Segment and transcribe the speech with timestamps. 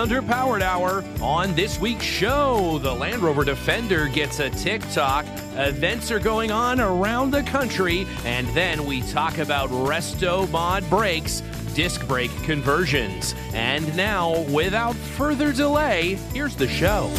[0.00, 1.04] Underpowered Hour.
[1.20, 5.26] On this week's show, the Land Rover Defender gets a TikTok,
[5.56, 11.42] events are going on around the country, and then we talk about Resto Mod brakes,
[11.74, 13.34] disc brake conversions.
[13.52, 17.12] And now, without further delay, here's the show.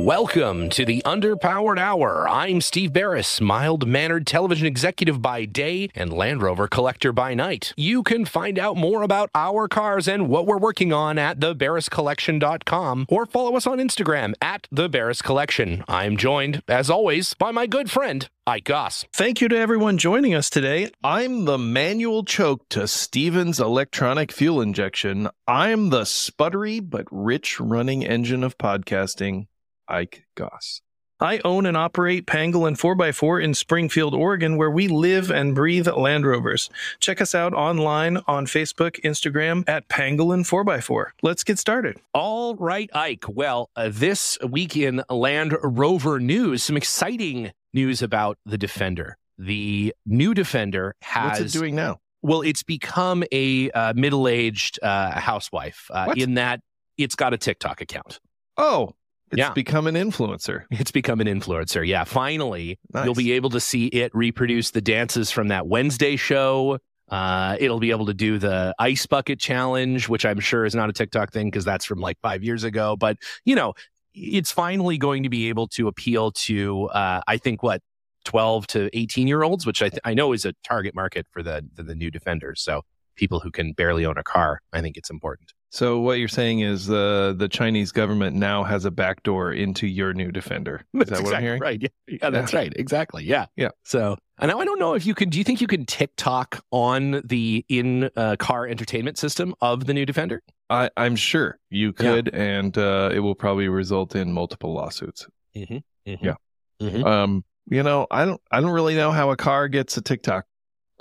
[0.00, 2.26] Welcome to the Underpowered Hour.
[2.26, 7.74] I'm Steve Barris, mild mannered television executive by day and Land Rover collector by night.
[7.76, 13.06] You can find out more about our cars and what we're working on at thebarriscollection.com
[13.10, 15.84] or follow us on Instagram at the Barris Collection.
[15.86, 19.04] I'm joined, as always, by my good friend, Ike Goss.
[19.12, 20.90] Thank you to everyone joining us today.
[21.04, 25.28] I'm the manual choke to Stevens electronic fuel injection.
[25.46, 29.44] I'm the sputtery but rich running engine of podcasting.
[29.90, 30.82] Ike Goss.
[31.22, 36.24] I own and operate Pangolin 4x4 in Springfield, Oregon, where we live and breathe Land
[36.24, 36.70] Rovers.
[36.98, 41.10] Check us out online on Facebook, Instagram at Pangolin 4x4.
[41.22, 41.98] Let's get started.
[42.14, 43.26] All right, Ike.
[43.28, 49.18] Well, uh, this week in Land Rover news, some exciting news about the Defender.
[49.36, 51.38] The new Defender has.
[51.40, 51.98] What's it doing now?
[52.22, 56.60] Well, it's become a uh, middle aged uh, housewife uh, in that
[56.96, 58.20] it's got a TikTok account.
[58.56, 58.94] Oh,
[59.30, 59.52] it's Yeah.
[59.52, 60.64] become an influencer.
[60.70, 61.86] It's become an influencer.
[61.86, 62.04] Yeah.
[62.04, 63.04] Finally, Nice.
[63.04, 66.78] you'll be able to see it reproduce the dances from that Wednesday show.
[67.08, 70.88] Uh, it'll be able to do the ice bucket challenge, which I'm sure is not
[70.88, 72.96] a TikTok thing because that's from like five years ago.
[72.96, 73.74] But, you know,
[74.14, 77.80] it's finally going to be able to appeal to, uh, I think, what,
[78.26, 81.42] 12 to 18 year olds, which I, th- I know is a target market for
[81.42, 82.60] the, for the new defenders.
[82.62, 82.82] So
[83.16, 85.52] people who can barely own a car, I think it's important.
[85.72, 90.12] So what you're saying is the the Chinese government now has a backdoor into your
[90.12, 90.84] new defender.
[90.94, 91.60] Is that That's what I'm exactly hearing?
[91.60, 91.82] Right.
[91.82, 92.72] Yeah, yeah that's right.
[92.74, 93.24] Exactly.
[93.24, 93.46] Yeah.
[93.56, 93.68] Yeah.
[93.84, 95.30] So, and now I don't know if you can.
[95.30, 99.94] Do you think you can TikTok on the in uh, car entertainment system of the
[99.94, 100.42] new Defender?
[100.68, 105.26] I, I'm sure you could, and uh, it will probably result in multiple lawsuits.
[105.56, 105.78] Mm-hmm.
[106.04, 106.34] Yeah.
[106.80, 107.04] Mhm.
[107.04, 110.46] Um, you know, I don't I don't really know how a car gets a TikTok.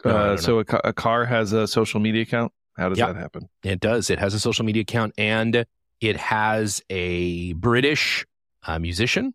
[0.06, 2.52] No, uh, so a, a car has a social media account.
[2.80, 3.08] How does Yeah.
[3.14, 3.50] that happen?
[3.64, 4.10] It does.
[4.10, 5.66] It has a social media account and
[6.02, 8.26] it has a British
[8.66, 9.34] uh, musician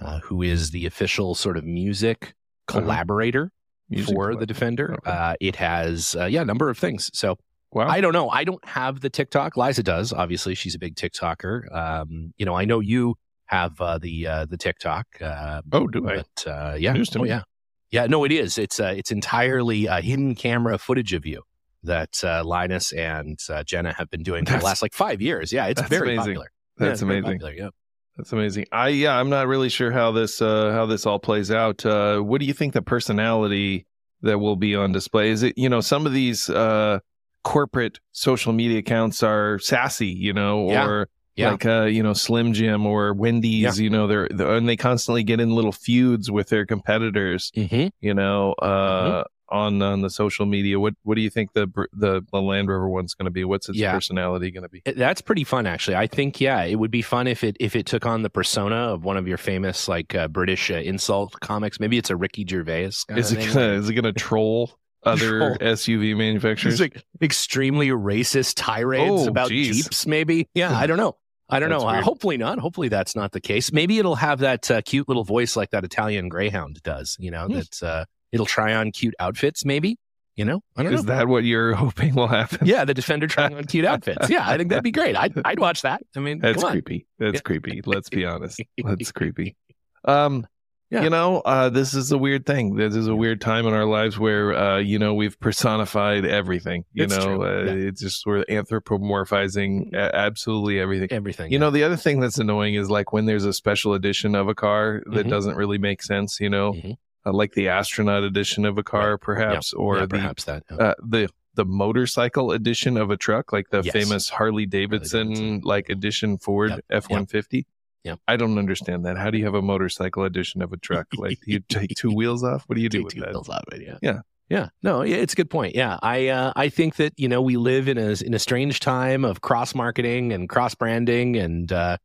[0.00, 2.34] uh, who is the official sort of music
[2.68, 2.80] Uh-huh.
[2.80, 3.50] collaborator
[3.88, 4.94] Music for collab- the Defender.
[4.94, 5.10] Okay.
[5.10, 7.10] Uh, it has, uh, yeah, a number of things.
[7.14, 7.38] So
[7.72, 7.88] Wow.
[7.88, 8.30] I don't know.
[8.30, 9.56] I don't have the TikTok.
[9.56, 10.12] Liza does.
[10.12, 11.74] Obviously, she's a big TikToker.
[11.74, 13.16] Um, you know, I know you
[13.46, 15.06] have uh, the uh, the TikTok.
[15.20, 16.16] Uh, oh, do I?
[16.16, 17.28] but uh, yeah, oh, me.
[17.28, 17.42] yeah,
[17.90, 18.06] yeah.
[18.06, 18.56] No, it is.
[18.56, 21.42] It's uh, it's entirely uh, hidden camera footage of you
[21.86, 25.52] that uh, Linus and uh, Jenna have been doing for the last like five years.
[25.52, 26.34] Yeah, it's very amazing.
[26.34, 26.50] popular.
[26.78, 27.24] That's Yeah, amazing.
[27.40, 27.68] popular, yeah.
[28.16, 28.66] That's amazing.
[28.72, 31.84] I yeah, I'm not really sure how this uh, how this all plays out.
[31.84, 33.86] Uh, what do you think the personality
[34.22, 35.42] that will be on display is?
[35.42, 37.00] It you know some of these uh,
[37.44, 41.50] corporate social media accounts are sassy, you know, or Yeah.
[41.50, 45.22] like uh, you know Slim Jim or Wendy's, you know, they're, they're and they constantly
[45.22, 47.88] get in little feuds with their competitors, Mm-hmm.
[48.00, 50.78] you know, uh, on on the social media.
[50.80, 53.44] What what do you think the the, the Land Rover one's going to be?
[53.44, 53.92] What's its Yeah.
[53.92, 54.82] personality going to be?
[54.84, 55.96] That's pretty fun, actually.
[55.96, 58.74] I think, yeah, it would be fun if it if it took on the persona
[58.76, 61.78] of one of your famous like uh, British uh, insult comics.
[61.80, 62.84] Maybe it's a Ricky Gervais.
[62.86, 66.80] Is it gonna, is it going to troll other SUV manufacturers?
[66.80, 69.84] It's like extremely racist tirades Oh, about geez.
[69.84, 70.48] Jeeps, maybe.
[70.54, 71.16] Yeah, I don't know.
[71.48, 71.88] I don't That's know.
[71.88, 72.58] Uh, hopefully not.
[72.58, 73.72] Hopefully that's not the case.
[73.72, 77.16] Maybe it'll have that uh, cute little voice like that Italian Greyhound does.
[77.20, 77.52] You know, Hmm.
[77.54, 79.64] that uh, it'll try on cute outfits.
[79.64, 79.98] Maybe.
[80.34, 81.14] You know, I don't Is know.
[81.14, 82.66] that what you're hoping will happen?
[82.66, 84.28] yeah, the Defender trying on cute outfits.
[84.28, 85.16] Yeah, I think that'd be great.
[85.16, 86.02] I'd, I'd watch that.
[86.14, 87.06] I mean, That's creepy.
[87.18, 87.40] That's Yeah.
[87.40, 87.80] creepy.
[87.86, 88.60] Let's be honest.
[88.84, 89.56] That's creepy.
[90.04, 90.46] Um,
[90.90, 91.02] Yeah.
[91.02, 92.76] you know, uh, this is a weird thing.
[92.76, 96.84] This is a weird time in our lives where, uh, you know, we've personified everything.
[96.92, 97.72] You It's know, uh, Yeah.
[97.88, 101.08] it's just we're anthropomorphizing absolutely everything.
[101.10, 101.50] Everything.
[101.52, 104.48] You know, the other thing that's annoying is like when there's a special edition of
[104.48, 105.30] a car that Mhm.
[105.30, 106.38] doesn't really make sense.
[106.40, 106.96] You know, Mhm.
[107.26, 110.62] Uh, like the astronaut edition of a car, perhaps, or yeah, the perhaps that.
[110.70, 110.76] yeah.
[110.76, 113.92] uh, the the motorcycle edition of a truck, like the Yes.
[113.92, 115.60] famous Harley Davidson Davidson.
[115.64, 117.66] like edition Ford F one fifty.
[118.04, 118.20] Yep.
[118.28, 119.16] I don't understand that.
[119.18, 121.08] How do you have a motorcycle edition of a truck?
[121.18, 122.64] Like you take two wheels off?
[122.66, 123.30] What do you do with two that?
[123.30, 123.98] wheels off it, yeah.
[124.02, 124.20] Yeah.
[124.48, 124.68] Yeah.
[124.82, 125.74] No, it's a good point.
[125.74, 125.98] Yeah.
[126.02, 129.24] I uh, I think that, you know, we live in a in a strange time
[129.24, 131.96] of cross marketing and cross branding and uh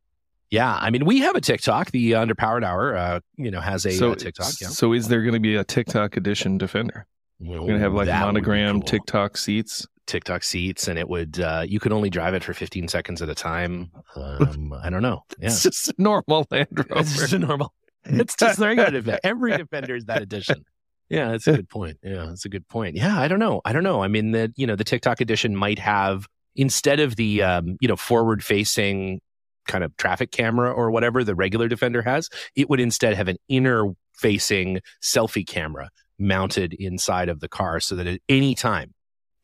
[0.52, 1.92] yeah, I mean, we have a TikTok.
[1.92, 4.52] The Underpowered Hour, uh, you know, has a so, uh, TikTok.
[4.60, 7.06] Yeah, so is there going to be a TikTok edition Defender?
[7.40, 8.88] We're going to have like That would be monogram cool.
[8.88, 9.86] TikTok seats.
[10.06, 13.30] TikTok seats, and it would uh, you could only drive it for 15 seconds at
[13.30, 13.90] a time.
[14.14, 15.24] Um, I don't know.
[15.38, 16.86] Yeah, It's just a normal Land Rover.
[17.00, 17.72] it's just a normal.
[18.04, 20.66] it's just they're every defender is that edition.
[21.08, 21.96] Yeah, that's a good point.
[22.02, 22.96] Yeah, that's a good point.
[22.96, 23.62] Yeah, I don't know.
[23.64, 24.02] I don't know.
[24.02, 27.88] I mean, the you know the TikTok edition might have instead of the um, you
[27.88, 29.22] know forward facing
[29.68, 33.36] kind of traffic camera or whatever the regular defender has, it would instead have an
[33.48, 38.94] inner facing selfie camera mounted inside of the car so that at any time,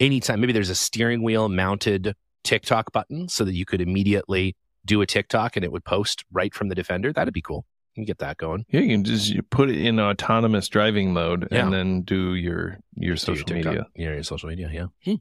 [0.00, 4.54] anytime, maybe there's a steering wheel mounted TikTok button so that you could immediately
[4.84, 7.12] do a TikTok and it would post right from the defender.
[7.12, 7.64] That'd be cool.
[7.94, 8.64] You can get that going.
[8.70, 11.64] Yeah, you can just you put it in autonomous driving mode Yeah.
[11.64, 13.72] and then do your your Do your social TikTok.
[13.72, 13.86] media.
[13.96, 14.70] Yeah, your social media.
[14.72, 14.86] Yeah.
[15.04, 15.16] Hmm.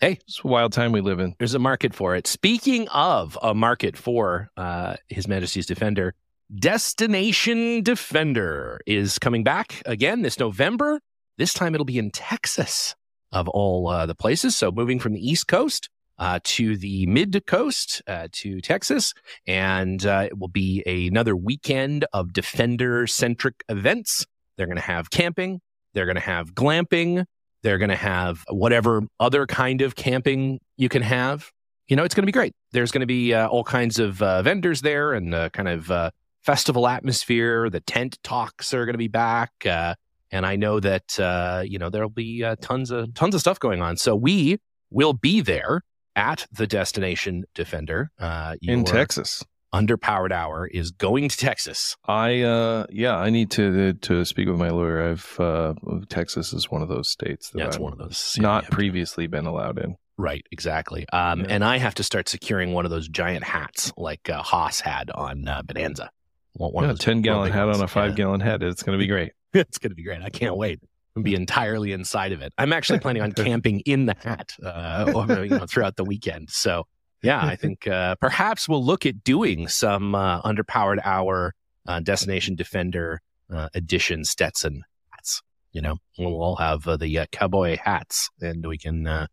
[0.00, 1.34] Hey, It's a wild time we live in.
[1.38, 2.26] there's a market for it.
[2.26, 6.14] Speaking of a market for uh, His Majesty's Defender,
[6.58, 11.00] Destination Defender is coming back again this November.
[11.36, 12.94] This time it'll be in Texas,
[13.30, 14.56] of all uh, the places.
[14.56, 19.12] So moving from the East Coast uh, to the Mid Coast uh, to Texas,
[19.46, 24.24] and uh, it will be another weekend of Defender centric events.
[24.56, 25.60] They're going to have camping.
[25.92, 27.26] They're going to have glamping.
[27.62, 31.50] They're going to have whatever other kind of camping you can have.
[31.88, 32.54] You know, it's going to be great.
[32.72, 35.90] There's going to be uh, all kinds of uh, vendors there and uh, kind of
[35.90, 36.10] uh,
[36.40, 37.68] festival atmosphere.
[37.68, 39.50] The tent talks are going to be back.
[39.66, 39.94] Uh,
[40.30, 43.58] and I know that, uh, you know, there'll be uh, tons of tons of stuff
[43.58, 43.96] going on.
[43.96, 44.58] So we
[44.90, 45.82] will be there
[46.14, 48.10] at the Destination Defender.
[48.18, 49.44] Uh, In Texas.
[49.72, 51.96] Underpowered Hour is going to Texas.
[52.06, 55.10] I uh yeah, I need to to speak with my lawyer.
[55.10, 55.74] I've uh
[56.08, 58.34] Texas is one of those states that That's I'm one of those.
[58.36, 58.68] yeah, not yeah.
[58.70, 59.96] previously been allowed in.
[60.18, 61.06] Right, exactly.
[61.12, 61.46] Um, Yeah.
[61.50, 65.10] And I have to start securing one of those giant hats like uh, Hoss had
[65.12, 66.10] on uh, Bonanza.
[66.54, 67.78] Want one yeah, of those ten gallon big hat ones.
[67.78, 68.16] on a five Yeah.
[68.16, 68.62] gallon head.
[68.62, 69.32] It's gonna be great.
[69.54, 70.20] it's going to be great.
[70.22, 70.80] I can't wait.
[71.16, 72.52] and be entirely inside of it.
[72.58, 75.10] I'm actually planning on camping in the hat uh,
[75.42, 76.50] you know, throughout the weekend.
[76.50, 76.84] So,
[77.22, 81.54] yeah, I think uh, perhaps we'll look at doing some uh, underpowered hour
[81.86, 83.20] uh, Destination Defender
[83.52, 85.42] uh, edition Stetson hats.
[85.72, 89.26] You know, we'll all have uh, the uh, cowboy hats, and we can, uh,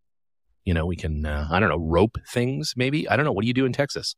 [0.66, 3.08] you know, we can, uh, I don't know, rope things maybe.
[3.10, 3.32] I don't know.
[3.32, 4.16] What do you do in Texas?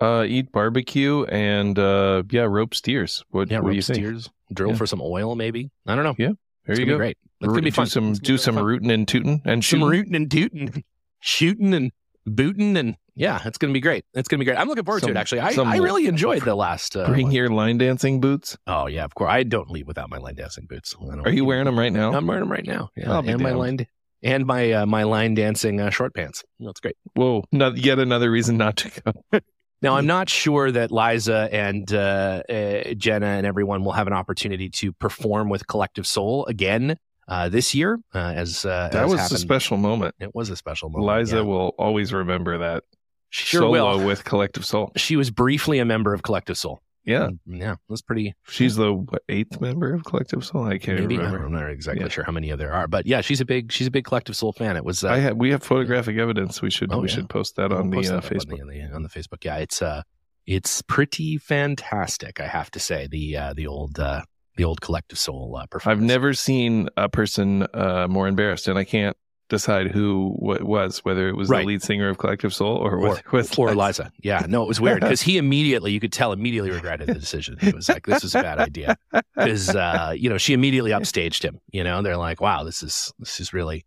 [0.00, 3.22] Uh, eat barbecue and uh, yeah, rope steers.
[3.30, 4.26] What, Yeah, what do rope you think?
[4.52, 4.76] drill Yeah.
[4.76, 5.70] for some oil maybe.
[5.86, 6.14] I don't know.
[6.18, 6.32] Yeah,
[6.66, 6.92] There it's you go.
[6.94, 7.18] be great.
[7.40, 8.64] It's gonna be do some do some fun.
[8.64, 9.86] rooting and tooting and some shooting.
[9.88, 10.84] rooting and tooting,
[11.20, 11.92] shooting and
[12.26, 14.04] booting, and yeah, it's gonna be great.
[14.14, 14.58] It's gonna be great.
[14.58, 15.16] I'm looking forward to it.
[15.16, 16.96] Actually, I, I really enjoyed the last.
[16.96, 17.32] Uh, Bring one.
[17.32, 18.56] your line dancing boots.
[18.66, 19.30] Oh yeah, of course.
[19.30, 20.94] I don't leave without my line dancing boots.
[21.24, 22.12] Are you wearing them right now?
[22.12, 22.90] I'm wearing them right now.
[22.96, 23.58] Yeah, and my damned.
[23.58, 23.86] line
[24.22, 26.44] and my uh, my line dancing uh, short pants.
[26.60, 26.96] That's great.
[27.14, 27.44] Whoa!
[27.52, 29.40] Not yet another reason not to go.
[29.82, 29.96] Now.
[29.96, 34.68] I'm not sure that Liza and uh, uh, Jenna and everyone will have an opportunity
[34.70, 36.96] to perform with Collective Soul again
[37.28, 37.98] uh, this year.
[38.14, 39.36] Uh, as uh, That as was happened.
[39.36, 40.14] a special moment.
[40.20, 41.18] It was a special moment.
[41.18, 41.42] Liza yeah.
[41.42, 42.84] will always remember that
[43.30, 44.06] She sure solo will.
[44.06, 44.92] with Collective Soul.
[44.96, 46.82] She was briefly a member of Collective Soul.
[47.04, 48.32] Yeah, yeah, it was pretty.
[48.46, 50.62] she's the what, eighth member of Collective Soul.
[50.62, 51.44] I can't Maybe remember.
[51.46, 52.08] I'm not exactly Yeah.
[52.08, 54.36] sure how many of there are, but yeah, she's a big she's a big Collective
[54.36, 54.76] Soul fan.
[54.76, 55.02] It was.
[55.02, 56.62] Uh, I have, we have photographic evidence.
[56.62, 57.14] We should Oh, we yeah.
[57.16, 58.60] should post that We'll on the post uh, that up Facebook.
[58.60, 59.44] on the, on the on the Facebook.
[59.44, 60.02] Yeah, it's uh,
[60.46, 62.38] it's pretty fantastic.
[62.40, 64.22] I have to say the uh, the old uh,
[64.56, 65.98] the old Collective Soul uh, performance.
[65.98, 69.16] I've never seen a person uh, more embarrassed, and I can't
[69.48, 71.60] decide who what was, whether it was Right.
[71.60, 73.74] the lead singer of Collective Soul or, or, or Liza.
[73.74, 74.12] Liza.
[74.22, 77.58] Yeah, no, it was weird because he immediately, you could tell, immediately regretted the decision.
[77.60, 78.96] He was like, "This is a bad idea,"
[79.36, 81.58] because uh, you know she immediately upstaged him.
[81.70, 83.84] You know, they're like, "Wow, this is this is really."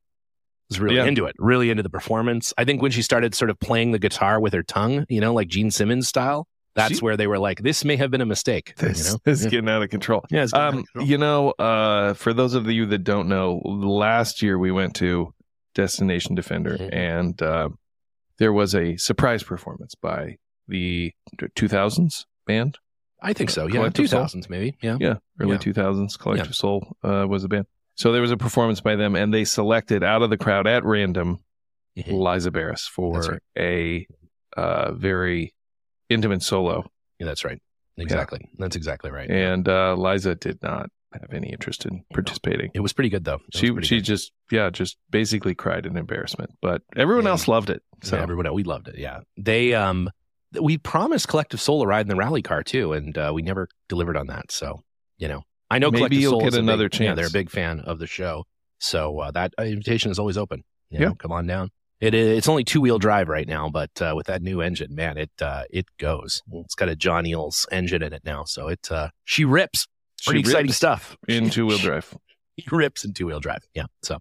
[0.72, 1.06] Was really Yeah.
[1.06, 2.52] into it, really into the performance.
[2.58, 5.32] I think when she started sort of playing the guitar with her tongue, you know,
[5.32, 8.74] like Gene Simmons style, that's where they were like, "This may have been a mistake."
[8.78, 9.50] This you know, is yeah.
[9.50, 10.24] getting out of control.
[10.30, 11.06] Yeah, it's getting out of Um, control.
[11.08, 15.34] you know, uh, for those of you that don't know, last year we went to
[15.74, 16.94] Destination Defender, Mhm.
[16.94, 17.70] and uh,
[18.38, 21.12] there was a surprise performance by the
[21.56, 22.78] 2000s band.
[23.22, 23.66] I think so.
[23.66, 24.28] Yeah, Collective two Soul?
[24.50, 24.78] maybe.
[24.82, 24.98] Yeah.
[25.00, 25.58] Yeah, early Yeah.
[25.60, 26.18] 2000s.
[26.18, 27.66] Collective Soul uh, was a band.
[27.96, 30.84] So there was a performance by them, and they selected out of the crowd at
[30.84, 31.40] random
[31.98, 32.22] Mhm.
[32.34, 33.40] Liza Barris for right.
[33.58, 34.08] a
[34.58, 35.54] uh, very
[36.10, 36.86] intimate solo.
[37.20, 37.60] Yeah, that's right.
[37.98, 38.42] Exactly.
[38.58, 39.30] That's exactly right.
[39.30, 42.72] And uh, Liza did not have any interest in participating.
[42.74, 43.36] it was pretty good though.
[43.48, 44.04] It She she good.
[44.04, 47.30] just yeah just basically cried in embarrassment, but everyone Yeah.
[47.32, 47.82] else loved it.
[48.04, 48.98] So Yeah, everyone, we loved it.
[48.98, 50.10] Yeah, they um,
[50.62, 53.70] we promised Collective Soul a ride in the rally car too, and uh, we never
[53.88, 54.52] delivered on that.
[54.52, 54.84] So
[55.18, 57.16] you know, I know Maybe Collective you'll Soul get another big, Yeah, chance.
[57.18, 58.44] they're a big fan of the show,
[58.80, 60.66] so uh, that uh, invitation is always open.
[60.90, 61.14] You know, Yeah.
[61.18, 61.70] come on down.
[62.02, 64.94] It is, it's only two wheel drive right now, but uh, with that new engine,
[64.94, 66.42] man, it uh, it goes.
[66.52, 69.88] It's got a John Eels engine in it now, so it uh, she rips.
[70.26, 71.18] Pretty She exciting rips stuff.
[71.28, 72.14] in two wheel drive.
[72.58, 73.64] He rips in two wheel drive.
[73.74, 73.86] Yeah.
[74.02, 74.20] So,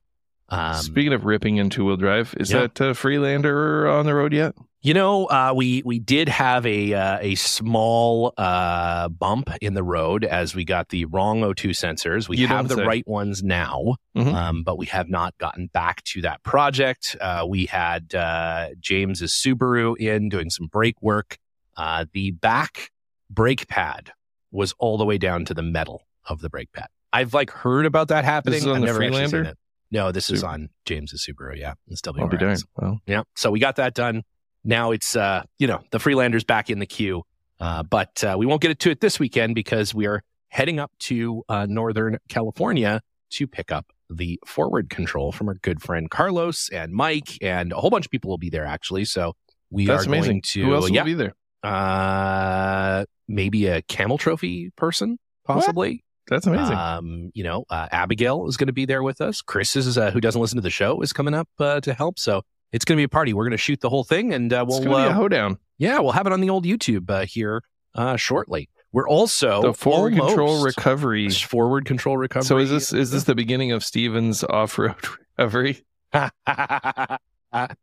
[0.50, 2.62] um, Speaking of ripping in two wheel drive, is yeah.
[2.62, 4.54] that uh, Freelander on the road yet?
[4.85, 9.83] You know, uh, we we did have a uh, a small uh, bump in the
[9.83, 12.29] road as we got the wrong O2 sensors.
[12.29, 12.85] We You have the say.
[12.85, 14.35] right ones now, Mhm.
[14.35, 17.17] um, but we have not gotten back to that project.
[17.19, 21.38] Uh, we had uh, James's Subaru in doing some brake work.
[21.79, 22.91] Uh, the back
[23.31, 24.11] brake pad
[24.53, 26.88] was all the way down to the metal of the brake pad.
[27.11, 28.59] I've like heard about that happening.
[28.59, 29.50] is on I've the never actually seen Freelander?
[29.53, 29.59] it.
[29.91, 31.57] No, this is on James's Subaru.
[31.57, 32.38] Yeah, it's I'll be WRX.
[32.38, 32.62] darned.
[32.76, 33.23] Well, Yeah.
[33.35, 34.25] So we got that done.
[34.64, 37.23] Now it's uh, you know, the Freelanders back in the queue.
[37.61, 40.90] Uh, but uh, we won't get to it this weekend because we are heading up
[40.99, 46.68] to uh, Northern California to pick up the forward control from our good friend Carlos
[46.71, 49.04] and Mike and a whole bunch of people will be there actually.
[49.04, 49.35] So
[49.71, 50.30] we that's are amazing.
[50.30, 51.35] going to Who else yeah, will be there?
[51.64, 56.04] uh, maybe a camel trophy person, possibly.
[56.28, 56.76] That's amazing.
[56.76, 59.42] Um, you know, uh, Abigail is going to be there with us.
[59.42, 62.18] Chris is uh, who doesn't listen to the show is coming up uh, to help.
[62.18, 62.42] So
[62.75, 63.33] it's going to be a party.
[63.33, 65.59] We're going to shoot the whole thing, and uh, it's we'll be a uh, hoedown.
[65.78, 67.62] yeah, we'll have it on the old YouTube uh, here
[67.95, 68.69] uh, shortly.
[68.90, 71.31] We're also the forward control recovery.
[71.31, 72.47] forward control recovery.
[72.47, 74.97] So is this is this the beginning of Steven's off road
[75.38, 75.85] recovery?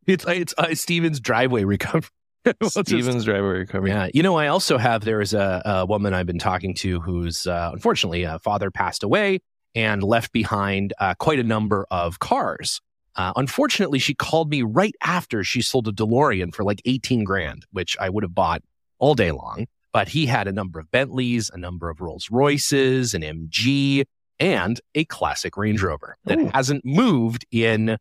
[0.07, 2.10] it's it's uh, Steven's driveway recovery.
[2.60, 3.91] We'll just- driveway recovery.
[3.91, 7.00] Yeah, you know, I also have there is a, a woman I've been talking to
[7.00, 9.41] who's uh, unfortunately a father passed away
[9.75, 12.81] and left behind uh, quite a number of cars.
[13.15, 17.65] Uh, unfortunately, she called me right after she sold a DeLorean for like eighteen grand,
[17.72, 18.62] which I would have bought
[19.00, 19.68] all day long.
[19.94, 24.06] But he had a number of Bentleys, a number of Rolls Royces, an MG,
[24.39, 26.50] and a classic Range Rover that Ooh.
[26.53, 27.98] hasn't moved in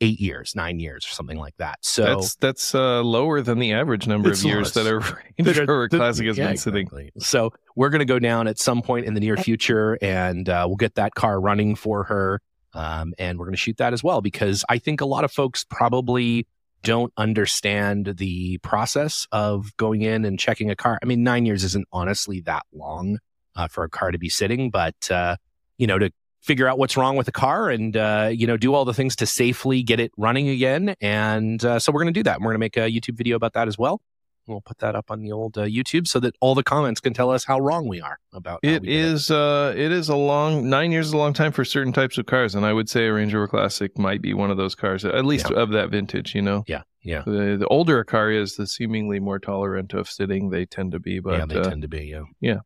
[0.00, 1.78] eight years, nine years, or something like that.
[1.82, 5.88] So That's that's uh, lower than the average number of years that a Range Rover
[5.88, 6.82] Classic has Yeah, been sitting.
[6.86, 7.12] exactly.
[7.18, 10.64] So we're going to go down at some point in the near future, and uh,
[10.66, 12.40] we'll get that car running for her,
[12.76, 15.32] um, and we're going to shoot that as well because I think a lot of
[15.32, 16.46] folks probably
[16.82, 20.98] don't understand the process of going in and checking a car.
[21.02, 23.18] I mean, nine years isn't honestly that long
[23.56, 25.36] uh, for a car to be sitting, but uh,
[25.78, 26.10] you know to
[26.42, 29.16] figure out what's wrong with the car and uh, you know do all the things
[29.16, 32.44] to safely get it running again and uh, so we're going to do that and
[32.44, 34.00] we're going to make a youtube video about that as well
[34.46, 37.12] we'll put that up on the old uh, youtube so that all the comments can
[37.12, 40.92] tell us how wrong we are about It is uh it is a long nine
[40.92, 43.12] years is a long time for certain types of cars, and I would say a
[43.12, 46.34] Range Rover Classic might be one of those cars, at least of that vintage.
[46.34, 50.08] You know, yeah yeah the, the older a car is, the seemingly more tolerant of
[50.08, 51.20] sitting they tend to be.
[51.20, 52.58] But yeah they uh, tend to be yeah yeah.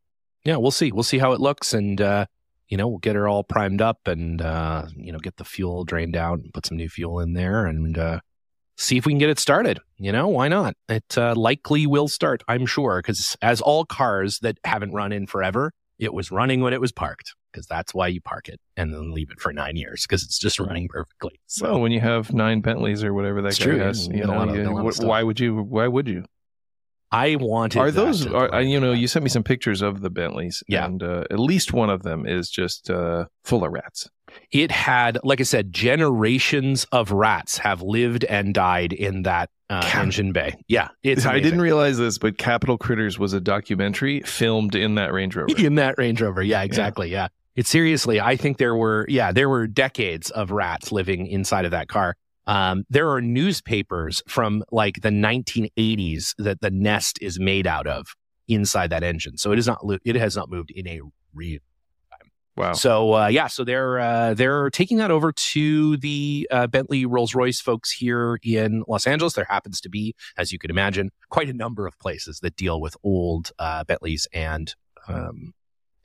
[0.45, 2.27] yeah we'll see we'll see how it looks and uh
[2.69, 5.85] you know we'll get her all primed up and uh you know get the fuel
[5.85, 8.21] drained out and put some new fuel in there and uh
[8.81, 12.09] see if we can get it started you know why not it uh, likely will
[12.09, 16.61] start i'm sure because as all cars that haven't run in forever it was running
[16.63, 19.53] when it was parked because that's why you park it and then leave it for
[19.53, 23.13] nine years because it's just running perfectly so well, when you have nine Bentleys or
[23.13, 24.75] whatever that It's guy true, has, you You got a know, of- you- got a
[24.75, 25.07] lot of wh- stuff.
[25.09, 25.57] why would you?
[25.63, 26.25] Why would you?
[27.13, 28.27] I wanted Are those?
[28.27, 28.93] Are, you know?
[28.93, 30.85] You sent me some pictures of the Bentleys, Yeah.
[30.85, 34.09] and uh, at least one of them is just uh, full of rats.
[34.53, 39.83] it had like i said generations of rats have lived and died in that uh,
[39.83, 44.21] Cap- engine bay yeah it's I didn't realize this, but Capitol Critters was a documentary
[44.21, 45.55] filmed in that Range Rover.
[45.59, 46.43] in that Range Rover.
[46.43, 47.11] Yeah, exactly.
[47.11, 47.29] Yeah.
[47.57, 51.73] It's seriously, I think there were, yeah, there were decades of rats living inside of
[51.73, 52.17] that car.
[52.51, 58.17] Um, there are newspapers from like the 1980s that the nest is made out of
[58.49, 59.37] inside that engine.
[59.37, 61.01] So it is not, it has not moved in a
[61.33, 61.61] real.
[62.11, 62.31] Time.
[62.57, 62.73] Wow.
[62.73, 67.37] So uh, yeah, so they're uh, they're taking that over to the uh, Bentley Rolls
[67.37, 69.35] Royce folks here in Los Angeles.
[69.35, 72.81] There happens to be, as you can imagine, quite a number of places that deal
[72.81, 74.75] with old uh, Bentleys and
[75.07, 75.55] um,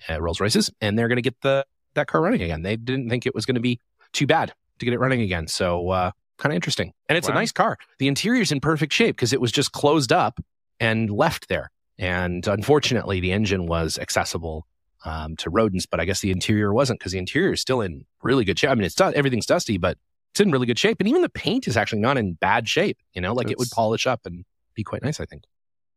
[0.07, 2.61] uh, Rolls Royces, and they're going to get the that car running again.
[2.61, 3.79] They didn't think it was going to be
[4.13, 5.47] too bad to get it running again.
[5.47, 7.77] So uh, kind of interesting, and it's a nice car.
[7.99, 10.39] The interior's in perfect shape because it was just closed up
[10.79, 11.71] and left there.
[11.97, 14.67] And unfortunately, the engine was accessible
[15.05, 18.05] um, to rodents, but I guess the interior wasn't because the interior is still in
[18.21, 18.69] really good shape.
[18.69, 19.97] I mean, it's everything's dusty, but
[20.33, 22.97] it's in really good shape, and even the paint is actually not in bad shape.
[23.13, 25.19] You know, like it would polish up and be quite nice.
[25.19, 25.43] I think.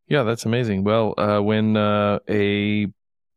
[0.07, 0.85] Yeah, that's amazing.
[0.85, 2.87] Well, uh, when uh, a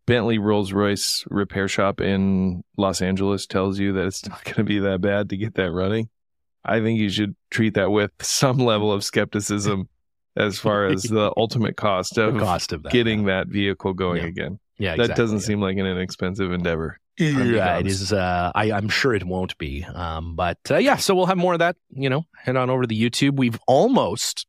[0.06, 4.64] Bentley Rolls Royce repair shop in Los Angeles tells you that it's not going to
[4.64, 6.10] be that bad to get that running,
[6.64, 9.90] I think you should treat that with some level of skepticism
[10.36, 14.22] as far as the ultimate cost The of cost of that, getting that vehicle going
[14.24, 14.28] Yeah.
[14.30, 14.60] again.
[14.78, 15.46] yeah, that doesn't yeah.
[15.46, 16.98] seem like an inexpensive endeavor.
[17.20, 18.12] Yeah, it is.
[18.14, 19.84] Uh, I, I'm sure it won't be.
[19.84, 21.76] Um, but uh, yeah, so we'll have more of that.
[21.92, 23.36] You know, head on over to the YouTube.
[23.38, 24.48] We've almost,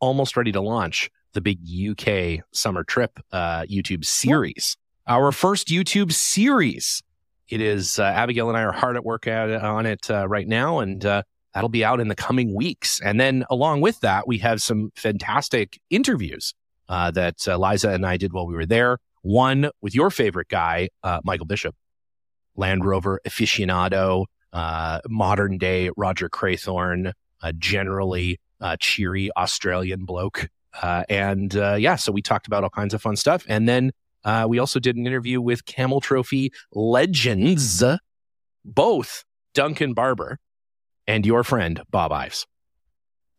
[0.00, 4.76] almost ready to launch the big UK summer trip uh, YouTube series.
[5.06, 7.02] Our first YouTube series.
[7.48, 10.46] It is uh, Abigail and I are hard at work at on it uh, right
[10.46, 11.22] now, and uh,
[11.54, 13.00] that'll be out in the coming weeks.
[13.00, 16.54] And then along with that, we have some fantastic interviews
[16.88, 18.98] uh, that uh, Liza and I did while we were there.
[19.22, 21.74] One with your favorite guy, uh, Michael Bishop,
[22.56, 27.12] Land Rover aficionado, uh, modern day Roger Crathorne,
[27.58, 28.38] generally
[28.78, 30.48] cheery Australian bloke.
[30.82, 33.44] Uh, and yeah, so we talked about all kinds of fun stuff.
[33.48, 33.92] And then
[34.48, 37.82] we also did an interview with Camel Trophy legends,
[38.64, 40.38] both Duncan Barber
[41.10, 42.46] and your friend Bob Ives.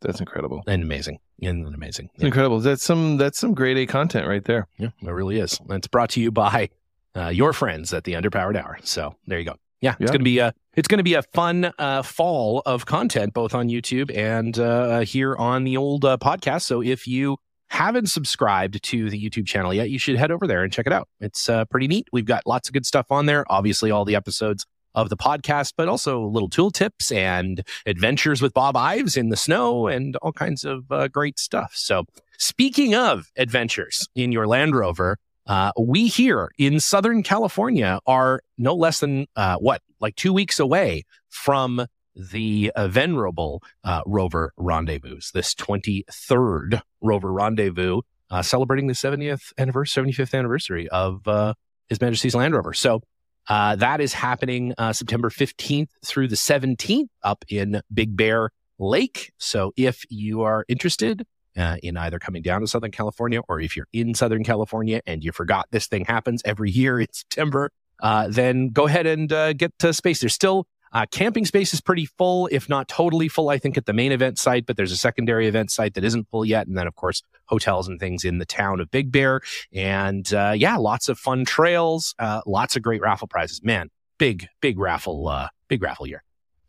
[0.01, 2.09] That's incredible and amazing and amazing.
[2.17, 2.27] Yeah.
[2.27, 2.59] Incredible.
[2.59, 4.67] That's some that's some grade A content right there.
[4.77, 5.59] Yeah, it really is.
[5.59, 6.69] And it's brought to you by
[7.15, 8.79] uh, your friends at the Underpowered Hour.
[8.83, 9.55] So there you go.
[9.79, 10.07] Yeah, it's yeah.
[10.07, 14.15] gonna be a it's gonna be a fun uh, fall of content both on YouTube
[14.15, 16.63] and uh, here on the old uh, podcast.
[16.63, 17.37] So if you
[17.69, 20.93] haven't subscribed to the YouTube channel yet, you should head over there and check it
[20.93, 21.07] out.
[21.19, 22.07] It's uh, pretty neat.
[22.11, 23.45] We've got lots of good stuff on there.
[23.49, 28.53] Obviously, all the episodes of the podcast, but also little tool tips and adventures with
[28.53, 31.74] Bob Ives in the snow and all kinds of uh, great stuff.
[31.75, 32.05] So,
[32.38, 35.17] speaking of adventures in your Land Rover,
[35.48, 40.60] uh, we here in Southern California are no less than uh, what, like two weeks
[40.60, 48.93] away from the uh, venerable uh, Rover Rendezvous, this 23rd Rover Rendezvous, uh, celebrating the
[48.93, 51.55] 70th anniversary, 75th anniversary of
[51.89, 52.74] His Majesty's Land Rover.
[52.74, 53.01] So,
[53.48, 59.31] uh, that is happening uh, September 15th through the 17th up in Big Bear Lake.
[59.38, 61.25] So if you are interested
[61.57, 65.24] uh, in either coming down to Southern California or if you're in Southern California and
[65.24, 67.71] you forgot this thing happens every year in September,
[68.01, 70.19] uh, then go ahead and uh, get to space.
[70.19, 73.86] There's still uh, camping space is pretty full, if not totally full, I think, at
[73.86, 76.67] the main event site, but there's a secondary event site that isn't full yet.
[76.67, 79.41] And then, of course, hotels and things in the town of Big Bear.
[79.74, 83.62] And uh, yeah, lots of fun trails, uh, lots of great raffle prizes.
[83.63, 86.24] Man, big, big raffle, uh, big raffle year.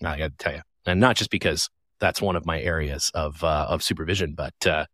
[0.04, 0.62] I got to tell you.
[0.86, 4.86] And not just because that's one of my areas of, uh, of supervision, but uh,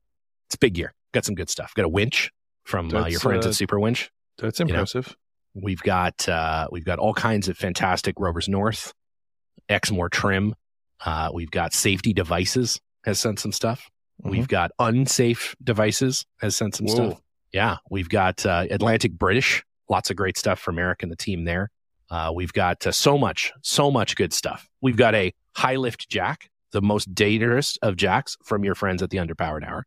[0.47, 0.95] it's big year.
[1.13, 1.73] Got some good stuff.
[1.75, 2.31] Got a winch
[2.65, 4.11] from your friends at Super Winch.
[4.37, 5.17] That's impressive.
[5.55, 8.93] You know, we've got we've got all kinds of fantastic Rovers North
[9.69, 10.55] Exmoor trim.
[11.05, 13.91] Uh, we've got safety devices has sent some stuff.
[14.21, 14.31] Mm-hmm.
[14.31, 16.95] We've got unsafe devices has sent some Whoa.
[16.95, 17.21] stuff.
[17.53, 21.45] Yeah, we've got uh, Atlantic British, lots of great stuff from Eric and the team
[21.45, 21.71] there.
[22.11, 24.69] Uh, we've got uh, so much, so much good stuff.
[24.81, 29.11] We've got a high lift jack, the most dangerous of jacks from your friends at
[29.11, 29.87] the Underpowered Hour.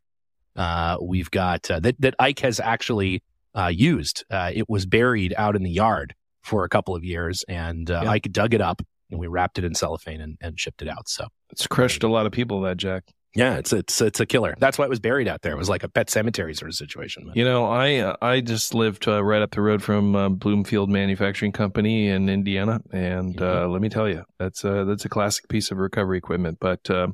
[0.54, 3.22] Uh, we've got uh, that that Ike has actually
[3.54, 4.24] uh, used.
[4.30, 8.08] it was buried out in the yard for a couple of years, and yeah.
[8.08, 11.08] Ike dug it up and we wrapped it in cellophane and, and shipped it out.
[11.08, 12.62] So it's crushed a lot of people.
[12.62, 13.04] That Jack.
[13.34, 14.54] Yeah, it's it's it's a killer.
[14.58, 15.52] That's why it was buried out there.
[15.52, 17.30] It was like a pet cemetery sort of situation.
[17.34, 20.90] You know, I uh, I just lived uh, right up the road from uh, Bloomfield
[20.90, 23.72] Manufacturing Company in Indiana, and uh, mm-hmm.
[23.72, 26.58] let me tell you, that's a that's a classic piece of recovery equipment.
[26.60, 27.08] But uh,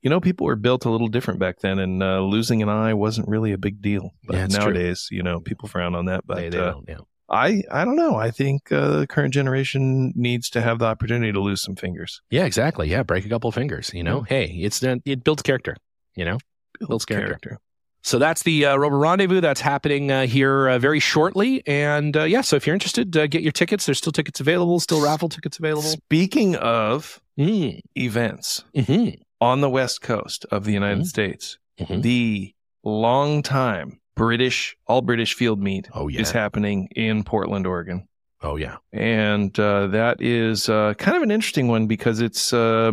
[0.00, 2.94] you know, people were built a little different back then, and uh, losing an eye
[2.94, 4.12] wasn't really a big deal.
[4.24, 5.16] But yeah, nowadays, true.
[5.16, 6.24] you know, people frown on that.
[6.24, 6.98] But they, they don't, yeah.
[7.30, 8.16] I I don't know.
[8.16, 12.22] I think uh, the current generation needs to have the opportunity to lose some fingers.
[12.30, 12.88] Yeah, exactly.
[12.88, 13.92] Yeah, break a couple fingers.
[13.92, 14.46] You know, yeah.
[14.46, 15.76] hey, it's it builds character.
[16.14, 16.38] You know,
[16.78, 17.28] builds, builds character.
[17.28, 17.58] character.
[18.02, 21.62] So that's the uh, Rover Rendezvous that's happening uh, here uh, very shortly.
[21.66, 23.86] And uh, yeah, so if you're interested, uh, get your tickets.
[23.86, 25.82] There's still tickets available, still raffle tickets available.
[25.82, 27.80] Speaking of mm.
[27.96, 29.20] events mm-hmm.
[29.40, 31.06] on the West Coast of the United mm-hmm.
[31.06, 32.00] States, mm-hmm.
[32.00, 36.20] the long time British, all British field meet oh, yeah.
[36.20, 38.08] is happening in Portland, Oregon.
[38.42, 38.76] Oh, yeah.
[38.92, 42.92] And uh, that is uh, kind of an interesting one because it's uh,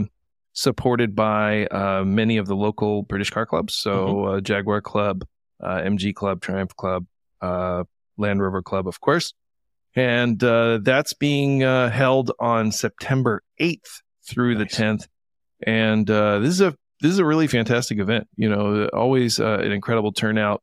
[0.53, 3.75] supported by uh, many of the local British car clubs.
[3.75, 4.37] So, mm-hmm.
[4.37, 5.25] Uh, Jaguar Club,
[5.61, 7.05] uh, MG Club, Triumph Club,
[7.41, 9.33] Land Rover Club, of course.
[9.95, 14.75] And that's being held on September 8th through nice.
[14.75, 15.07] the 10th.
[15.65, 18.27] And this is a this is a really fantastic event.
[18.35, 20.61] You know, always an incredible turnout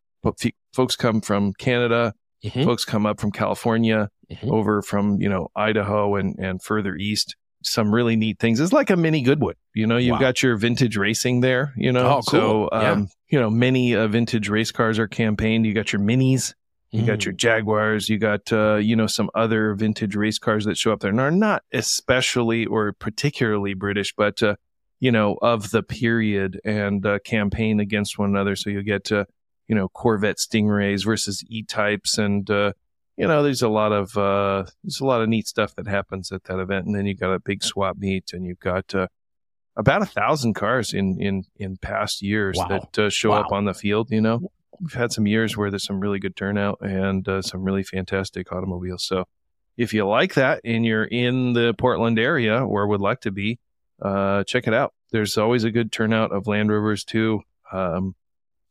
[0.72, 2.64] folks come from Canada, mm-hmm.
[2.64, 4.52] folks come up from California, mm-hmm.
[4.52, 7.36] over from you know Idaho and and further east.
[7.64, 8.58] Some really neat things.
[8.58, 9.56] It's like a mini Goodwood.
[9.72, 10.18] You know, you've wow.
[10.18, 11.72] got your vintage racing there.
[11.76, 12.68] You know, oh, cool.
[12.68, 13.06] so um, yeah.
[13.28, 15.64] you know many uh, vintage race cars are campaigned.
[15.64, 16.54] You got your minis.
[16.92, 17.06] You mm.
[17.06, 18.08] got your Jaguars.
[18.10, 21.20] You got, uh, you know, some other vintage race cars that show up there and
[21.20, 24.56] are not especially or particularly British, but, uh,
[25.00, 28.54] you know, of the period and uh, campaign against one another.
[28.56, 29.24] So you get, uh,
[29.68, 32.18] you know, Corvette Stingrays versus E-types.
[32.18, 32.72] And, uh,
[33.16, 36.32] you know, there's a lot of, uh, there's a lot of neat stuff that happens
[36.32, 36.86] at that event.
[36.86, 39.06] And then you got a big swap meet and you've got, uh,
[39.76, 42.68] about a thousand cars in, in, in past years wow.
[42.68, 43.42] that uh, show wow.
[43.42, 46.36] up on the field, you know, we've had some years where there's some really good
[46.36, 49.04] turnout and uh, some really fantastic automobiles.
[49.04, 49.24] So
[49.76, 53.58] if you like that and you're in the Portland area or would like to be,
[54.02, 54.92] uh, check it out.
[55.12, 57.42] there's always a good turnout of Land Rovers too.
[57.70, 58.14] Um,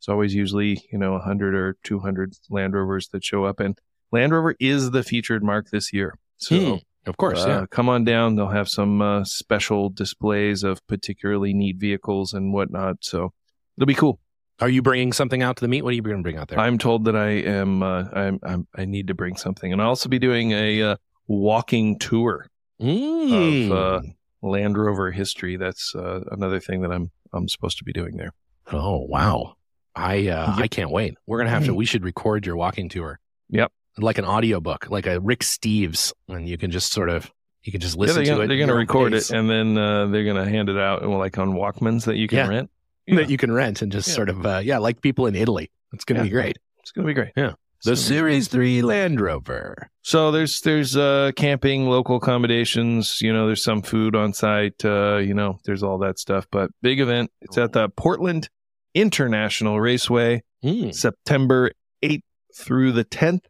[0.02, 3.78] it's always usually you know 100 or 200 Land Rovers that show up, and
[4.10, 6.18] Land Rover is the featured marque this year.
[6.38, 6.58] So.
[6.58, 6.76] Hmm.
[7.04, 7.66] Of course, Uh, yeah.
[7.68, 8.36] Come on down.
[8.36, 12.98] They'll have some uh, special displays of particularly neat vehicles and whatnot.
[13.00, 13.32] So
[13.76, 14.20] it'll be cool.
[14.60, 15.82] Are you bringing something out to the meet?
[15.82, 16.60] What are you going to bring out there?
[16.60, 17.82] I'm told that I am.
[17.82, 18.68] Uh, I'm, I'm.
[18.76, 22.46] I need to bring something, and I'll also be doing a uh, walking tour
[22.80, 23.66] Mm.
[23.66, 24.00] of uh,
[24.40, 25.56] Land Rover history.
[25.56, 27.10] That's uh, another thing that I'm.
[27.32, 28.32] I'm supposed to be doing there.
[28.72, 29.56] oh wow!
[29.94, 31.14] I uh, I can't wait.
[31.26, 31.74] We're gonna have to.
[31.74, 33.18] We should record your walking tour.
[33.50, 33.70] Yep.
[33.98, 37.30] Like an audiobook, like a Rick Steves, and you can just sort of
[37.62, 38.48] you can just Yeah, listen they're to gonna, it.
[38.48, 41.52] they're gonna record pace it, and then uh, they're gonna hand it out, like on
[41.52, 42.48] Walkmans that you can Yeah.
[42.48, 42.70] rent.
[43.08, 44.14] that you can rent and just Yeah.
[44.14, 45.70] sort of uh, yeah, like people in Italy.
[45.92, 46.24] It's gonna Yeah.
[46.24, 46.58] be great.
[46.80, 47.32] It's gonna be great.
[47.36, 47.52] Yeah.
[47.84, 49.90] The Series Three Land Rover.
[50.02, 55.16] So there's there's uh camping, local accommodations, you know, there's some food on site, uh,
[55.16, 56.46] you know, there's all that stuff.
[56.50, 57.30] But big event.
[57.40, 58.48] It's at the Portland
[58.94, 60.94] International Raceway, Mm.
[60.94, 61.72] September
[62.04, 62.22] 8th
[62.54, 63.40] through the 10th,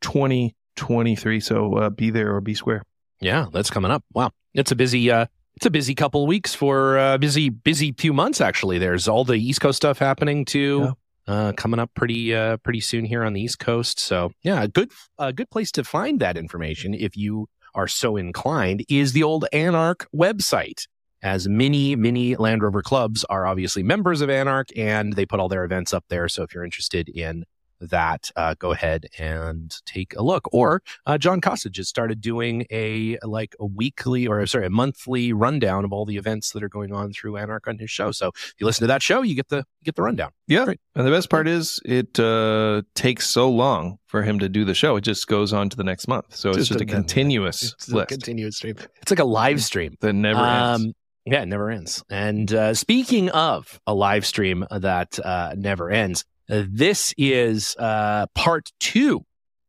[0.00, 1.40] 2023.
[1.40, 2.82] So uh, be there or be square.
[3.20, 4.04] Yeah, that's coming up.
[4.14, 7.92] Wow, it's a busy uh, it's a busy couple of weeks for uh, busy busy
[7.98, 8.78] few months actually.
[8.78, 10.94] There's all the East Coast stuff happening too.
[11.26, 13.98] Uh, coming up pretty uh, pretty soon here on the East Coast.
[14.00, 18.16] So yeah, a good a good place to find that information if you are so
[18.16, 20.86] inclined is the old ANARC website.
[21.22, 25.48] As many many Land Rover clubs are obviously members of ANARC, and they put all
[25.48, 26.28] their events up there.
[26.28, 27.44] So if you're interested in
[27.80, 30.48] that, uh, go ahead and take a look.
[30.52, 35.32] Or uh, John Costa just started doing a like a weekly or sorry a monthly
[35.32, 38.10] rundown of all the events that are going on through ANARC on his show.
[38.10, 40.30] So if you listen to that show, you get the you get the rundown.
[40.46, 40.64] Yeah.
[40.64, 40.80] Great.
[40.94, 44.74] And the best part is it uh, takes so long for him to do the
[44.74, 44.96] show.
[44.96, 46.34] It just goes on to the next month.
[46.34, 48.76] So it's Just just, a a- continuous It's a continuous stream.
[49.02, 49.96] It's like a live stream.
[50.00, 50.94] that never ends.
[51.30, 52.02] Yeah, it never ends.
[52.08, 58.72] And uh, speaking of a live stream that uh, never ends, this is uh, part
[58.80, 59.26] two,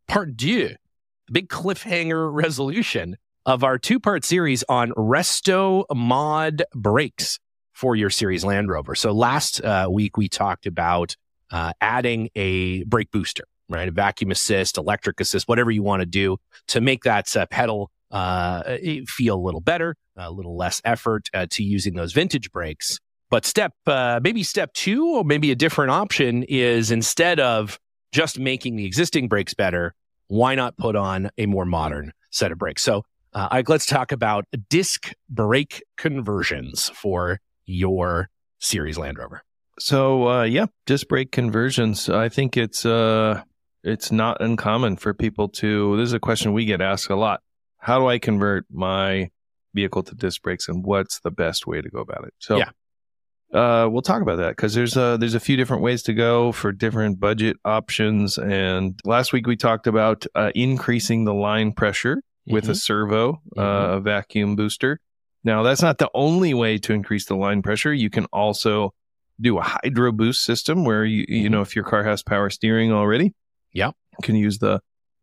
[0.08, 0.76] part deux,
[1.30, 7.40] big cliffhanger resolution of our two part series on Resto Mod brakes
[7.74, 8.96] for your series Land Rover.
[8.96, 11.18] So last uh, week we talked about
[11.52, 13.90] uh, adding a brake booster, right?
[13.90, 16.38] A vacuum assist, electric assist, whatever you want to do
[16.70, 21.46] to make that uh, pedal uh, feel a little better, a little less effort uh,
[21.52, 23.00] to using those vintage brakes.
[23.30, 27.80] But step, uh, maybe step two, or maybe a different option is instead of
[28.12, 29.94] just making the existing brakes better,
[30.28, 32.82] why not put on a more modern set of brakes?
[32.82, 39.44] So uh, I, let's talk about disc brake conversions for your series Land Rover.
[39.80, 42.10] So uh, yeah, disc brake conversions.
[42.10, 43.44] I think it's uh,
[43.84, 45.96] it's not uncommon for people to.
[45.98, 47.42] This is a question we get asked a lot.
[47.80, 49.30] How do I convert my
[49.74, 52.34] vehicle to disc brakes, and what's the best way to go about it?
[52.40, 52.70] So Yeah.
[53.54, 56.52] uh, we'll talk about that because there's a there's a few different ways to go
[56.52, 58.38] for different budget options.
[58.38, 63.62] And last week we talked about uh, increasing the line pressure with a servo, uh,
[63.62, 63.98] Mhm.
[63.98, 65.00] a vacuum booster.
[65.44, 67.94] Now, that's not the only way to increase the line pressure.
[67.94, 68.94] You can also
[69.40, 71.52] do a hydro boost system where you you Mhm.
[71.52, 73.34] know if your car has power steering already,
[74.18, 74.82] you can use the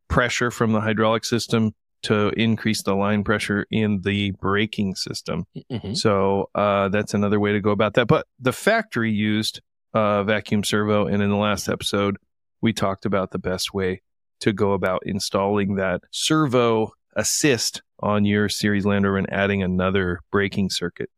[0.08, 1.72] pressure from the hydraulic system
[2.06, 5.44] to increase the line pressure in the braking system.
[5.70, 5.96] Mhm.
[5.96, 8.06] So uh, that's another way to go about that.
[8.06, 9.60] But the factory used
[9.94, 12.16] uh, vacuum servo, and in the last episode,
[12.60, 14.02] we talked about the best way
[14.40, 20.20] to go about installing that servo assist on your Series Land Rover and adding another
[20.30, 21.08] braking circuit.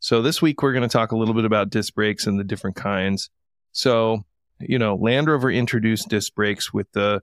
[0.00, 2.44] So this week we're going to talk a little bit about disc brakes and the
[2.44, 3.30] different kinds.
[3.72, 4.24] So
[4.60, 7.20] you know, Land Rover introduced disc brakes with the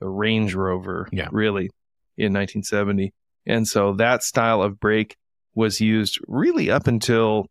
[0.00, 1.28] the Range Rover, Yeah.
[1.32, 1.70] really,
[2.18, 3.12] in 1970,
[3.46, 5.16] and so that style of brake
[5.54, 7.46] was used really up until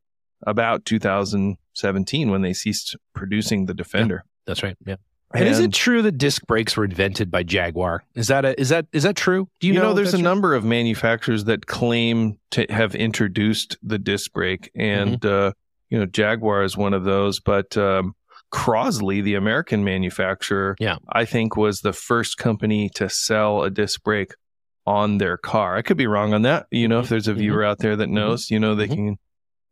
[0.45, 4.23] about 2017 when they ceased producing the Defender.
[4.45, 4.77] That's right.
[4.85, 4.95] Yeah.
[5.33, 8.03] And, is it true that disc brakes were invented by Jaguar?
[8.15, 9.49] Is that a, is that is that true?
[9.59, 10.23] Do you, you, know, if there's a true?
[10.23, 15.47] number of manufacturers that claim to have introduced the disc brake, and Mm-hmm.
[15.47, 15.51] uh,
[15.89, 17.39] you know, Jaguar is one of those.
[17.41, 18.13] But um,
[18.53, 20.97] Crosley, the American manufacturer, Yeah.
[21.11, 24.33] I think was the first company to sell a disc brake
[24.87, 25.75] on their car.
[25.75, 26.65] I could be wrong on that.
[26.71, 27.37] You know, if there's a Mhm.
[27.39, 29.17] viewer out there that knows, you know, they can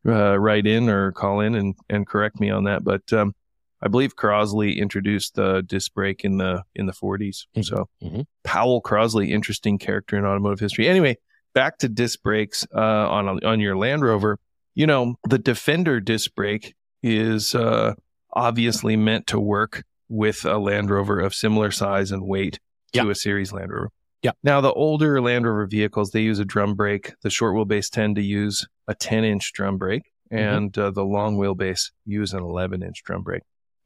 [0.05, 2.83] uh, write in or call in and, and correct me on that.
[2.83, 3.33] But um,
[3.81, 7.47] I believe Crosley introduced the disc brake in the in the 40s.
[7.57, 7.65] Mhm.
[7.65, 8.25] So Mhm.
[8.43, 10.87] Powell Crosley, interesting character in automotive history.
[10.87, 11.17] Anyway,
[11.55, 14.37] back to disc brakes uh, on on your Land Rover.
[14.75, 17.93] You know, the Defender disc brake is uh,
[18.33, 22.59] obviously meant to work with a Land Rover of similar size and weight
[22.93, 23.89] to a series Land Rover.
[24.25, 24.31] Yeah.
[24.43, 27.13] Now, the older Land Rover vehicles, they use a drum brake.
[27.21, 30.11] The short wheelbase tend to use a 10 inch drum brake.
[30.31, 33.43] and uh, the long wheelbase use an 11 inch drum brake.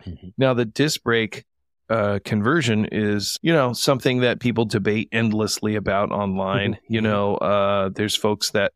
[0.08, 0.32] Mhm.
[0.38, 1.44] Now, the disc brake
[1.90, 6.76] uh, conversion is, you know, something that people debate endlessly about online.
[6.76, 6.78] Mhm.
[6.88, 8.72] You know, uh, there's folks that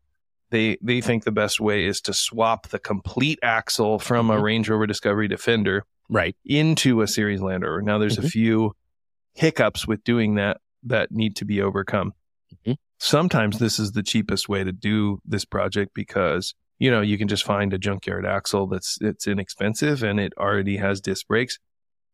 [0.50, 4.42] they they think the best way is to swap the complete axle from a Mhm.
[4.42, 6.36] Range Rover Discovery Defender Right.
[6.44, 7.80] into a series Land Rover.
[7.80, 8.74] Now, there's a few
[9.32, 12.12] hiccups with doing that that need to be overcome.
[12.66, 12.76] Mhm.
[12.98, 17.28] Sometimes this is the cheapest way to do this project because you know you can
[17.28, 21.58] just find a junkyard axle that's it's inexpensive and it already has disc brakes.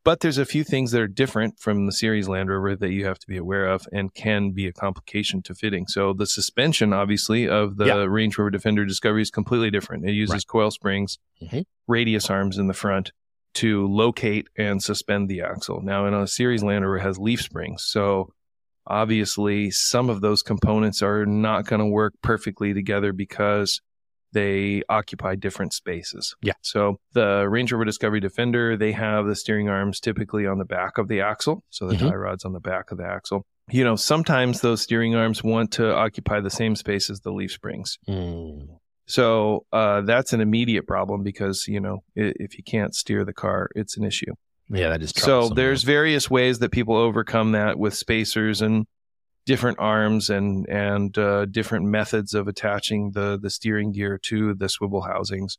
[0.02, 3.04] But there's a few things that are different from the series Land Rover that you
[3.04, 5.86] have to be aware of and can be a complication to fitting.
[5.88, 8.04] So the suspension, obviously, of the Yeah.
[8.08, 10.08] Range Rover Defender Discovery is completely different.
[10.08, 10.46] It uses Right.
[10.46, 11.64] coil springs, Mhm.
[11.86, 13.12] radius arms in the front
[13.54, 15.82] to locate and suspend the axle.
[15.82, 18.32] Now, in a series Land Rover, it has leaf springs, so
[18.86, 23.80] obviously some of those components are not going to work perfectly together because
[24.32, 26.34] they occupy different spaces.
[26.42, 26.52] Yeah.
[26.62, 30.98] So the Range Rover Discovery Defender, they have the steering arms typically on the back
[30.98, 32.10] of the axle, so the Mhm.
[32.10, 33.44] tie rod's on the back of the axle.
[33.70, 37.50] You know, sometimes those steering arms want to occupy the same space as the leaf
[37.52, 37.98] springs.
[38.08, 38.78] Mm.
[39.06, 43.68] So uh, that's an immediate problem because you know if you can't steer the car,
[43.74, 44.32] it's an issue.
[44.72, 48.86] Yeah, that is So there's various ways that people overcome that with spacers and
[49.46, 54.68] different arms and and uh, different methods of attaching the the steering gear to the
[54.68, 55.58] swivel housings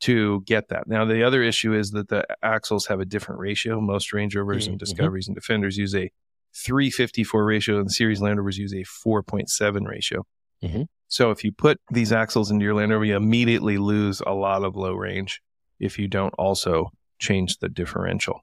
[0.00, 0.86] to get that.
[0.86, 3.80] Now the other issue is that the axles have a different ratio.
[3.80, 4.80] Most Range Rovers and Mhm.
[4.80, 6.10] Discoveries and Defenders use a
[6.54, 10.24] 354 ratio, and Series Land Rovers use a 4.7 ratio.
[10.62, 10.86] Mhm.
[11.08, 14.62] So if you put these axles into your Land Rover, you immediately lose a lot
[14.64, 15.40] of low range
[15.80, 18.40] if you don't also change the differential.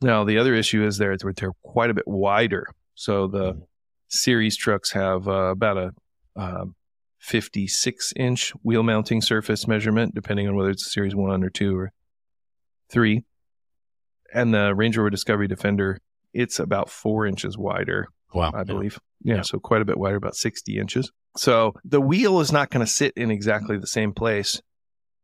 [0.00, 2.66] Now, the other issue is they're, they're quite a bit wider.
[2.94, 3.62] So the Mhm.
[4.08, 5.94] series trucks have uh, about a
[6.36, 6.74] um,
[7.18, 11.76] 56 inch wheel mounting surface measurement, depending on whether it's a series one or two
[11.76, 11.92] or
[12.90, 13.24] three.
[14.32, 15.98] And the Range Rover Discovery Defender,
[16.32, 18.52] it's about four inches wider wow.
[18.54, 18.98] I believe.
[19.22, 19.42] Yeah, Yeah.
[19.42, 21.10] so quite a bit wider, about 60 inches.
[21.36, 24.60] So the wheel is not going to sit in exactly the same place,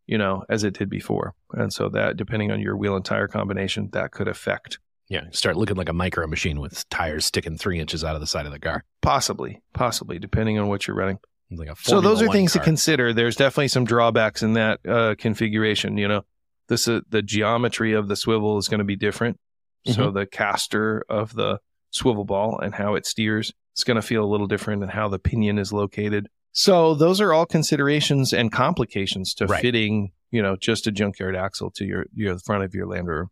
[0.06, 1.34] you know, as it did before.
[1.52, 5.56] And so that, depending on your wheel and tire combination, that could affect Yeah, start
[5.56, 8.52] looking like a micro machine with tires sticking three inches out of the side of
[8.52, 8.84] the car.
[9.02, 11.18] possibly, possibly, depending on what you're running.
[11.50, 13.12] Like a So those are things to consider.
[13.12, 15.98] There's definitely some drawbacks in that uh, configuration.
[15.98, 16.22] You know,
[16.68, 19.38] this uh, the geometry of the swivel is going to be different.
[19.86, 20.16] So Mm-hmm.
[20.16, 21.58] the caster of the
[21.90, 25.08] swivel ball and how it steers is going to feel a little different, and how
[25.08, 26.28] the pinion is located.
[26.54, 29.60] So those are all considerations and complications to Right.
[29.60, 30.12] fitting.
[30.30, 33.28] You know, just a junkyard axle to your your front of your Land Rover.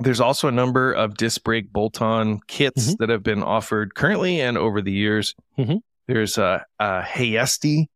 [0.00, 2.98] There's also a number of disc brake bolt-on kits Mhm.
[2.98, 5.34] that have been offered currently and over the years.
[5.56, 5.80] Mhm.
[6.08, 7.86] There's a, a Hayesti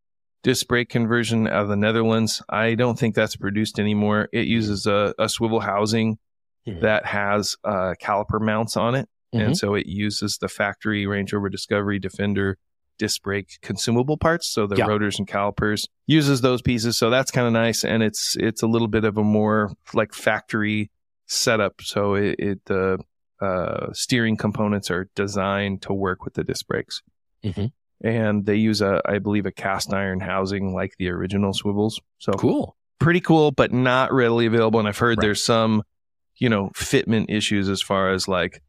[0.44, 2.40] disc brake conversion out of the Netherlands.
[2.48, 4.28] I don't think that's produced anymore.
[4.32, 6.18] It uses a, a swivel housing
[6.68, 6.80] Mhm.
[6.82, 9.08] that has uh, caliper mounts on it.
[9.32, 12.56] And so it uses the factory Range Rover Discovery Defender
[12.98, 14.48] disc brake consumable parts.
[14.48, 14.86] So the Yeah.
[14.86, 16.96] rotors and calipers uses those pieces.
[16.98, 17.84] So that's kind of nice.
[17.84, 20.90] And it's it's a little bit of a more like factory
[21.26, 21.80] setup.
[21.82, 22.98] So it, it the
[23.40, 27.02] uh, steering components are designed to work with the disc brakes.
[27.44, 27.70] Mhm.
[28.02, 32.00] And they use a, I believe, a cast iron housing like the original swivels.
[32.18, 32.76] So Cool.
[32.98, 34.78] pretty cool, but not readily available.
[34.80, 35.26] And I've heard Right.
[35.26, 35.82] there's some,
[36.38, 38.60] you know, fitment issues as far as like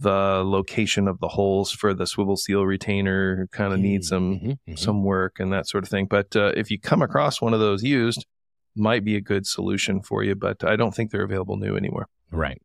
[0.00, 4.58] the location of the holes for the swivel seal retainer kind of needs some Mhm,
[4.68, 4.78] mhm.
[4.78, 6.06] some work and that sort of thing.
[6.06, 8.26] But uh, if you come across one of those used,
[8.76, 10.34] might be a good solution for you.
[10.34, 12.06] But I don't think they're available new anymore.
[12.30, 12.60] Right.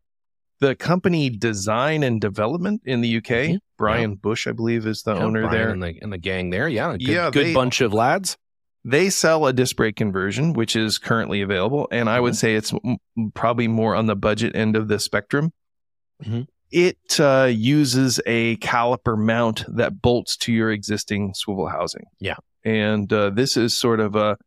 [0.60, 3.58] The company Design and Development in the UK, Mhm.
[3.78, 5.70] Brian Bush, I believe, is the Yeah, owner Brian there.
[5.72, 6.70] and the, and the gang there.
[6.70, 6.92] Yeah.
[6.94, 8.38] Good, Yeah, Good they- bunch of lads.
[8.86, 12.38] They sell a disc brake conversion, which is currently available, and I would Mhm.
[12.38, 12.98] say it's m-
[13.34, 15.52] probably more on the budget end of the spectrum.
[16.24, 16.48] Mhm.
[16.72, 22.06] It uh, uses a caliper mount that bolts to your existing swivel housing.
[22.20, 22.36] Yeah.
[22.64, 24.38] and uh, this is sort of a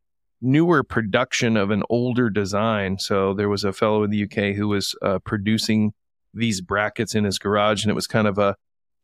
[0.40, 2.98] newer production of an older design.
[2.98, 5.92] So there was a fellow in the UK who was uh, producing
[6.34, 8.54] these brackets in his garage, and it was kind of a,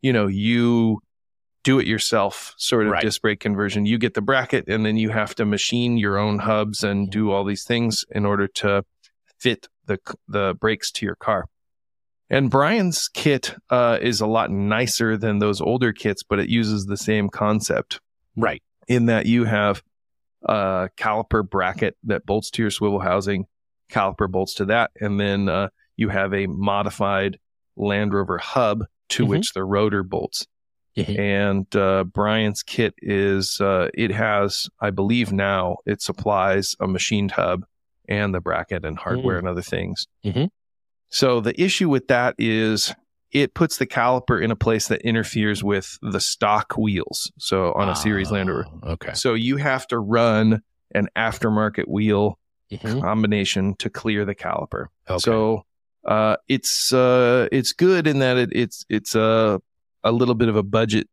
[0.03, 1.01] you know, you
[1.65, 3.03] do it yourself sort of Right.
[3.03, 3.87] disc brake conversion.
[3.87, 7.31] You get the bracket and then you have to machine your own hubs and do
[7.33, 8.85] all these things in order to
[9.41, 9.99] fit the
[10.29, 11.47] the brakes to your car.
[12.31, 16.87] And Brian's kit uh, is a lot nicer than those older kits, but it uses
[16.87, 18.01] the same concept
[18.37, 18.63] Right.
[18.89, 19.83] in that you have
[20.43, 23.47] a caliper bracket that bolts to your swivel housing,
[23.91, 27.39] caliper bolts to that, and then uh, you have a modified
[27.77, 29.29] Land Rover hub to Mhm.
[29.29, 30.47] which the rotor bolts.
[30.97, 31.19] Mhm.
[31.19, 37.33] And uh, Brian's kit is uh, it has, I believe now, it supplies a machined
[37.33, 37.65] hub
[38.09, 39.39] and the bracket and hardware Mm.
[39.41, 40.07] and other things.
[41.15, 42.93] So the issue with that is
[43.31, 47.31] it puts the caliper in a place that interferes with the stock wheels.
[47.39, 48.67] So on a series Land Rover.
[48.85, 49.15] Okay.
[49.15, 50.61] So you have to run
[50.95, 52.39] an aftermarket wheel
[52.73, 53.01] Mhm.
[53.01, 54.87] combination to clear the caliper.
[55.09, 55.19] Okay.
[55.19, 55.65] So
[56.05, 59.61] uh, it's uh, it's good in that it, it's it's a
[60.03, 61.09] a little bit of a budget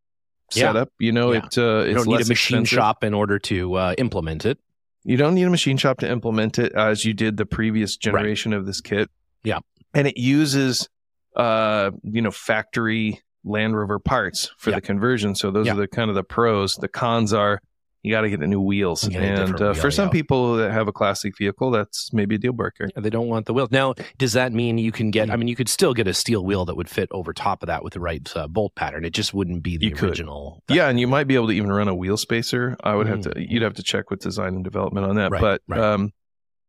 [0.53, 0.67] Yeah.
[0.67, 0.89] setup.
[0.99, 1.45] You know, Yeah.
[1.45, 2.67] it uh, it's you don't need a machine expensive.
[2.75, 4.57] shop in order to uh, implement it.
[5.03, 8.53] You don't need a machine shop to implement it as you did the previous generation
[8.53, 9.09] of this kit.
[9.43, 9.59] Yeah.
[9.93, 10.87] And it uses
[11.35, 14.75] uh, you know factory Land Rover parts for Yeah.
[14.77, 15.33] the conversion.
[15.35, 15.73] So those Yeah.
[15.73, 16.75] are the kind of the pros.
[16.75, 17.61] The cons are
[18.03, 20.07] you got to get the new wheels, You get a and uh, wheel, for some
[20.07, 20.11] yeah.
[20.11, 22.89] people that have a classic vehicle, that's maybe a deal breaker.
[22.95, 23.69] They don't want the wheels.
[23.71, 25.29] Now, does that mean you can get?
[25.29, 27.67] I mean, you could still get a steel wheel that would fit over top of
[27.67, 29.05] that with the right uh, bolt pattern.
[29.05, 30.63] It just wouldn't be the You original.
[30.67, 32.75] Yeah, and you might be able to even run a wheel spacer.
[32.83, 33.33] I would have Mm.
[33.35, 35.31] to you'd have to check with design and development on that.
[35.31, 35.79] Right, but right.
[35.79, 36.11] um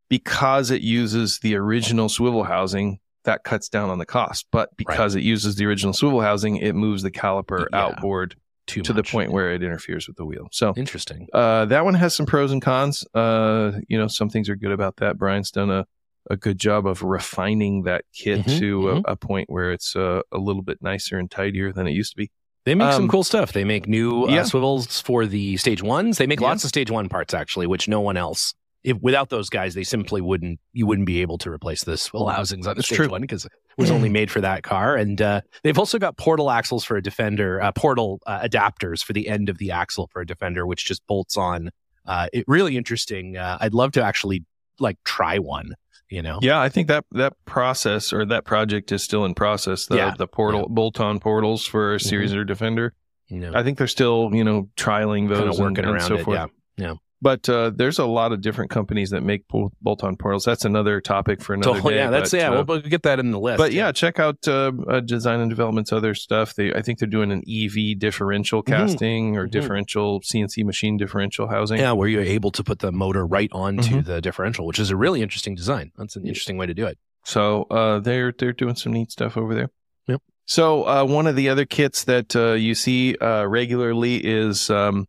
[0.09, 4.47] because it uses the original swivel housing, that cuts down on the cost.
[4.51, 7.79] But because it uses the original swivel housing, it moves the caliper Yeah.
[7.85, 8.35] outboard
[8.67, 10.47] Too to the point where it interferes with the wheel.
[10.51, 11.27] So Interesting.
[11.33, 13.05] uh, that one has some pros and cons.
[13.13, 15.17] Uh, you know, some things are good about that.
[15.17, 15.85] Brian's done a,
[16.29, 20.21] a good job of refining that kit Mhm, to a, a point where it's uh,
[20.31, 22.31] a little bit nicer and tidier than it used to be.
[22.65, 23.51] They make some Um, cool stuff.
[23.51, 24.43] They make new uh, yeah.
[24.43, 26.17] swivels for the stage ones.
[26.17, 26.47] They make Yeah.
[26.47, 28.53] lots of stage one parts actually, which no one else.
[28.83, 30.59] If without those guys, they simply wouldn't.
[30.73, 33.09] You wouldn't be able to replace this swivel housings on the That's stage true.
[33.09, 34.95] one because it was only made for that car.
[34.97, 39.13] And uh, they've also got portal axles for a Defender, uh, portal uh, adapters for
[39.13, 41.69] the end of the axle for a Defender, which just bolts on.
[42.05, 43.37] Uh, it really interesting.
[43.37, 44.43] Uh, I'd love to actually
[44.79, 45.75] like try one.
[46.09, 49.87] You know, Yeah, I think that that process or that project is still in process.
[49.87, 50.17] The Yeah, Mm-hmm.
[50.17, 52.93] the portal bolt-on portals for a Series or Defender.
[53.29, 56.07] you know, I think they're still you know trialing those kind of working and around
[56.07, 56.23] so it.
[56.25, 56.51] forth.
[56.77, 56.93] Yeah.
[57.23, 60.43] But uh, there's a lot of different companies that make bolt-on portals.
[60.43, 61.95] That's another topic for another So day.
[61.95, 62.49] yeah, that's but, yeah.
[62.51, 63.59] uh, we'll, get that in the list.
[63.59, 66.53] but yeah, check out uh, uh, Design and Development's other stuff.
[66.55, 69.51] They, I think they're doing an EV differential casting or Mhm.
[69.51, 71.79] differential CNC machine differential housing.
[71.79, 74.05] Yeah, where you're able to put the motor right onto Mhm.
[74.05, 75.91] the differential, which is a really interesting design.
[75.97, 76.97] That's an interesting way to do it.
[77.23, 79.69] So uh, they're they're doing some neat stuff over there.
[80.09, 80.21] Yep.
[80.45, 85.07] So uh, one of the other kits that uh, you see uh, regularly is um,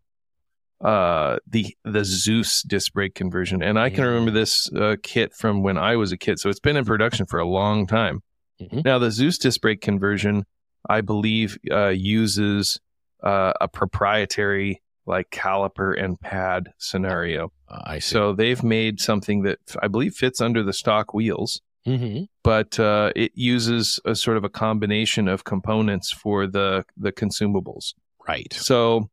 [0.84, 5.62] uh, the the Zeus disc brake conversion, and I can remember this uh, kit from
[5.62, 6.38] when I was a kid.
[6.38, 8.20] So it's been in production for a long time.
[8.60, 8.84] Mhm.
[8.84, 10.44] Now the Zeus disc brake conversion,
[10.88, 12.78] I believe, uh, uses
[13.22, 17.50] uh, a proprietary like caliper and pad scenario.
[17.68, 18.12] Uh, I see.
[18.14, 22.28] So they've made something that I believe fits under the stock wheels Mhm.
[22.42, 27.92] but uh, it uses a sort of a combination of components for the the consumables.
[28.26, 28.50] Right.
[28.54, 29.10] So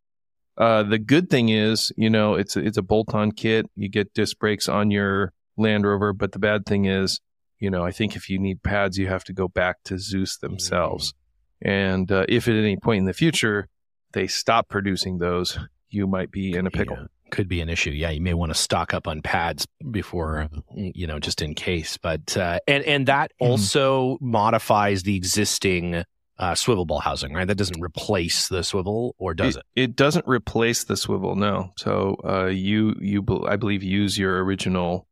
[0.58, 3.66] uh, the good thing is, you know, it's a, it's a bolt-on kit.
[3.76, 7.20] You get disc brakes on your Land Rover, but the bad thing is,
[7.60, 10.38] you know, I think if you need pads, you have to go back to Zeus
[10.38, 11.14] themselves.
[11.62, 13.68] And uh, if at any point in the future
[14.14, 15.58] they stop producing those,
[15.90, 16.98] you might be in a pickle.
[17.00, 17.92] Yeah, could be an issue.
[17.92, 21.98] Yeah, you may want to stock up on pads before, you know, just in case.
[21.98, 23.48] But uh, and and that Mhm.
[23.48, 26.04] also modifies the existing
[26.42, 27.48] uh, swivel ball housing, right?
[27.48, 29.64] That doesn't replace the swivel, or does it?
[29.76, 31.72] It doesn't replace the swivel, no.
[31.78, 35.08] So uh, you you I believe use your original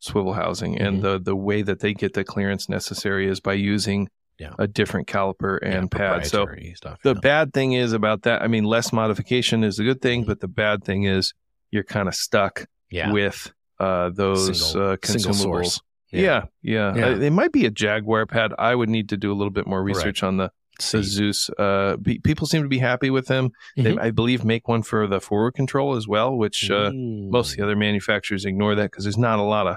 [0.00, 1.02] swivel housing, and Mhm.
[1.02, 4.52] the the way that they get the clearance necessary is by using Yeah.
[4.58, 6.26] a different caliper Yeah, and pad.
[6.26, 6.98] So stuff.
[7.02, 7.20] the yeah.
[7.20, 8.42] bad thing is about that.
[8.42, 10.26] I mean, less modification is a good thing, Mhm.
[10.26, 11.32] but the bad thing is
[11.70, 13.10] you're kind of stuck yeah.
[13.12, 15.34] with uh, those Single- uh, consumables.
[15.42, 15.80] source.
[16.12, 16.94] Yeah, yeah.
[16.94, 17.06] Yeah.
[17.06, 18.52] Uh, it might be a Jaguar pad.
[18.56, 21.02] I would need to do a little bit more research on the, See.
[21.02, 21.50] Zeus.
[21.58, 23.50] Uh, pe- people seem to be happy with them.
[23.76, 24.00] They, Mhm.
[24.00, 27.62] I believe, make one for the forward control as well, which uh, most of the
[27.64, 29.76] other manufacturers ignore that because there's not a lot of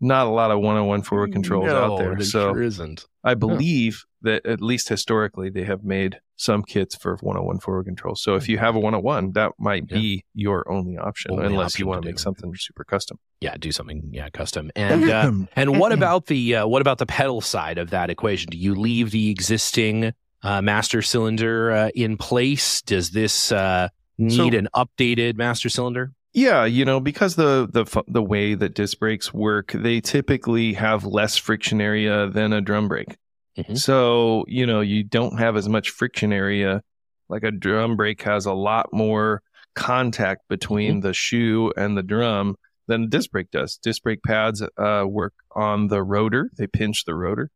[0.00, 2.20] not a lot of one-on-one forward controls out No, there.
[2.20, 3.06] So sure isn't.
[3.24, 8.14] I believe that at least historically they have made some kits for one-on-one forward control.
[8.14, 11.80] So if you have a one-on-one, that might be your only option, Only unless option
[11.82, 12.22] you want to to make do.
[12.22, 13.18] something super custom.
[13.40, 14.02] Yeah, do something.
[14.12, 14.70] Yeah, custom.
[14.76, 18.50] And uh, and what about the uh, what about the pedal side of that equation?
[18.50, 22.82] Do you leave the existing uh, master cylinder uh, in place?
[22.82, 23.88] Does this uh,
[24.18, 26.12] need So- an updated master cylinder?
[26.34, 31.06] Yeah, you know, because the the the way that disc brakes work, they typically have
[31.06, 33.16] less friction area than a drum brake.
[33.58, 33.76] Mhm.
[33.78, 36.82] So, you know, you don't have as much friction area.
[37.28, 39.42] Like a drum brake has a lot more
[39.74, 43.76] contact between the shoe and the drum than a disc brake does.
[43.78, 47.50] Disc brake pads uh, work on the rotor; they pinch the rotor,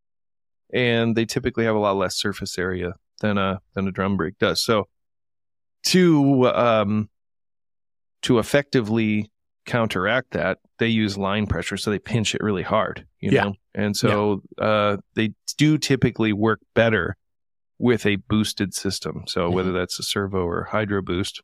[0.73, 4.39] and they typically have a lot less surface area than a than a drum brake
[4.39, 4.65] does.
[4.65, 4.89] So,
[5.85, 7.11] to um,
[8.23, 9.31] to effectively
[9.71, 13.07] counteract that, they use line pressure, so they pinch it really hard.
[13.21, 13.45] You Yeah.
[13.45, 17.17] know, and so uh, they do typically work better
[17.79, 19.25] with a boosted system.
[19.27, 19.55] So Mm-hmm.
[19.55, 21.41] whether that's a servo or hydro boost,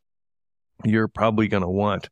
[0.85, 2.09] you're probably going to want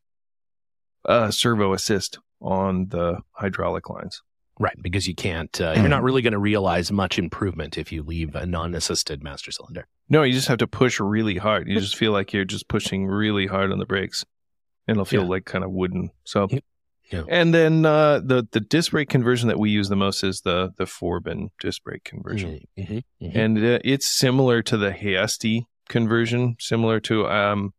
[1.05, 4.21] a servo assist on the hydraulic lines.
[4.57, 5.59] Right, because you can't.
[5.59, 9.51] Uh, you're not really going to realize much improvement if you leave a non-assisted master
[9.51, 9.85] cylinder.
[10.07, 11.67] No, you just have to push really hard.
[11.67, 14.23] You just feel like you're just pushing really hard on the brakes,
[14.87, 15.29] and it'll feel Yeah.
[15.29, 16.09] like kind of wooden.
[16.23, 16.47] So,
[17.11, 17.23] Yeah.
[17.29, 20.71] and then uh, the the disc brake conversion that we use the most is the
[20.77, 23.31] the four bin disc brake conversion, Mhm, mhm.
[23.35, 27.73] and uh, it's similar to the Hayesti conversion, similar to um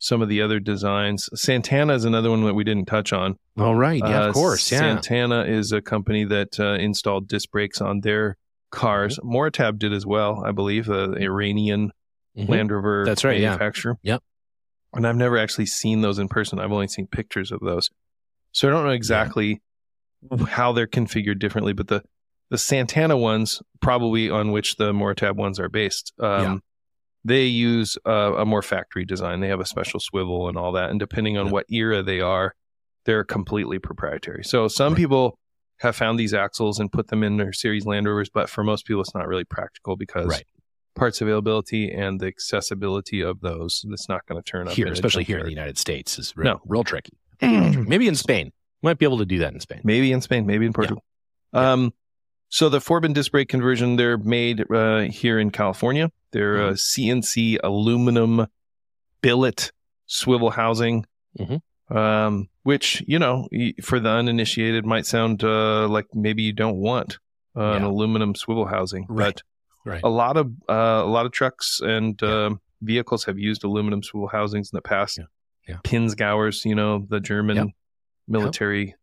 [0.00, 1.28] some of the other designs.
[1.34, 3.36] Santana is another one that we didn't touch on.
[3.58, 4.78] All right, yeah, Uh, of course, yeah.
[4.78, 8.36] Santana is a company that uh, installed disc brakes on their
[8.70, 9.18] cars.
[9.18, 9.34] Mm-hmm.
[9.34, 10.86] Morattab did as well, I believe.
[10.86, 11.90] The Iranian
[12.36, 12.48] Mhm.
[12.48, 13.48] Land Rover That's right, yeah.
[13.48, 13.98] manufacturer.
[14.04, 14.22] Yep.
[14.94, 16.58] And I've never actually seen those in person.
[16.58, 17.90] I've only seen pictures of those.
[18.52, 19.60] So I don't know exactly
[20.48, 22.02] how they're configured differently, but the
[22.50, 26.56] the Santana ones, probably on which the Morattab ones are based, um, Yeah.
[27.22, 29.40] they use uh, a more factory design.
[29.40, 30.88] They have a special swivel and all that.
[30.88, 31.52] And depending on Yeah.
[31.52, 32.54] what era they are,
[33.04, 34.44] they're completely proprietary.
[34.44, 34.96] So some Right.
[34.98, 35.38] people
[35.80, 38.86] have found these axles and put them in their series Land Rovers, but for most
[38.86, 40.46] people, it's not really practical because Right.
[40.98, 45.24] Parts availability and the accessibility of those, it's not going to turn up here, especially
[45.24, 45.50] here in the.
[45.50, 46.60] United States, is real, No.
[46.66, 47.12] real tricky.
[47.40, 49.80] Maybe in Spain, might be able to do that in Spain.
[49.84, 51.04] Maybe in Spain, maybe in Portugal.
[51.52, 51.92] Um,
[52.50, 56.10] so the forbin bin disc brake conversion, they're made uh, here in California.
[56.32, 56.70] They're Mm-hmm.
[56.70, 58.46] a CNC aluminum
[59.22, 59.72] billet
[60.06, 61.04] swivel housing,
[61.38, 61.60] Mhm.
[61.94, 63.48] um, which you know
[63.82, 67.18] for the uninitiated might sound uh, like maybe you don't want
[67.56, 69.34] uh, an aluminum swivel housing, Right.
[69.34, 69.42] but
[69.88, 70.00] Right.
[70.04, 72.46] a lot of uh, a lot of trucks and Yeah.
[72.46, 75.18] um, vehicles have used aluminum swivel housings in the past.
[75.18, 75.24] Yeah.
[75.68, 75.76] Yeah.
[75.84, 77.66] Pinzgauers, you know, the German Yep.
[78.26, 78.94] military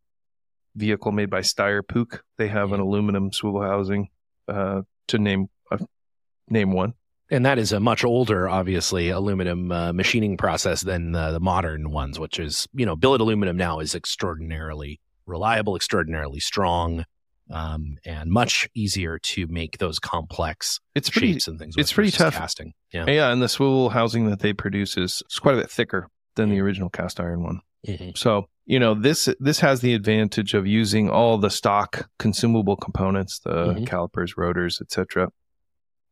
[0.76, 2.20] vehicle made by Steyr Puch.
[2.38, 4.10] They have an aluminum swivel housing.
[4.48, 5.78] Uh, to name uh,
[6.50, 6.94] name one.
[7.32, 11.90] And that is a much older, obviously, aluminum uh, machining process than uh, the modern
[11.90, 17.06] ones, which is, you know, billet aluminum now is extraordinarily reliable, extraordinarily strong,
[17.52, 21.34] um, and much easier to make those complex It's pretty.
[21.34, 21.76] shapes and things.
[21.78, 22.36] it's pretty tough.
[22.36, 22.74] casting.
[22.92, 23.06] Yeah.
[23.08, 26.60] Yeah, and the swivel housing that they produce is, quite a bit thicker than the
[26.60, 27.60] original cast iron one.
[27.88, 28.18] Mhm.
[28.18, 33.40] So you know this this has the advantage of using all the stock consumable components,
[33.40, 33.86] the Mhm.
[33.88, 35.30] calipers, rotors, etc.,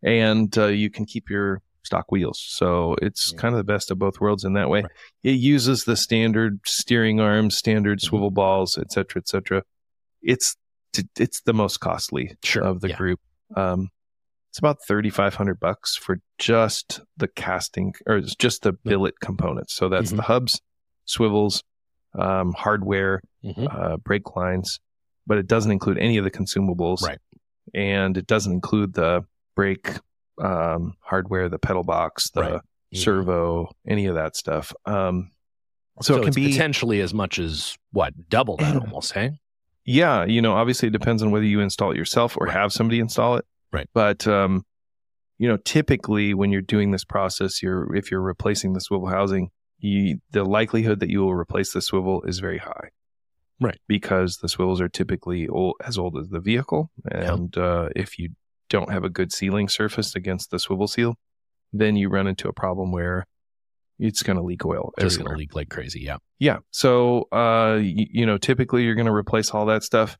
[0.03, 2.39] and uh, you can keep your stock wheels.
[2.39, 3.39] So it's Yeah.
[3.39, 4.83] kind of the best of both worlds in that way.
[4.83, 4.91] Right.
[5.23, 8.03] It uses the standard steering arms, standard Mhm.
[8.03, 9.63] swivel balls, etc., etc.
[10.21, 10.55] It's
[11.19, 12.63] it's the most costly Sure.
[12.63, 12.97] of the yeah.
[12.97, 13.19] group.
[13.55, 13.89] Um,
[14.49, 19.73] it's about thirty five hundred bucks for just the casting or just the billet components.
[19.73, 20.17] So that's Mhm.
[20.17, 20.61] the hubs,
[21.05, 21.63] swivels,
[22.17, 23.67] um, hardware, Mhm.
[23.73, 24.79] uh, brake lines,
[25.25, 27.01] but it doesn't include any of the consumables.
[27.01, 27.19] Right.
[27.73, 29.25] And it doesn't include the
[29.55, 29.89] brake
[30.39, 32.53] um, hardware, the pedal box, the Right.
[32.93, 32.97] Mhm.
[32.97, 34.73] servo, any of that stuff.
[34.85, 35.29] Um,
[36.01, 39.39] so, So, it can be potentially as much as what double that almost, hey?
[39.85, 42.99] Yeah, you know, obviously it depends on whether you install it yourself or have somebody
[42.99, 43.45] install it.
[43.71, 43.89] Right.
[43.93, 44.63] But um,
[45.37, 49.49] you know, typically when you're doing this process, you're if you're replacing the swivel housing,
[49.79, 52.89] you, the likelihood that you will replace the swivel is very high.
[53.59, 53.79] Right.
[53.87, 57.33] Because the swivels are typically old, as old as the vehicle, Yeah.
[57.33, 58.29] and uh, if you
[58.69, 61.15] don't have a good sealing surface against the swivel seal,
[61.71, 63.25] then you run into a problem where
[63.99, 64.91] it's going to leak oil.
[64.97, 66.01] It's going to leak like crazy.
[66.01, 66.17] Yeah.
[66.39, 66.57] Yeah.
[66.71, 70.17] So, uh, you, you know, typically you're going to replace all that stuff.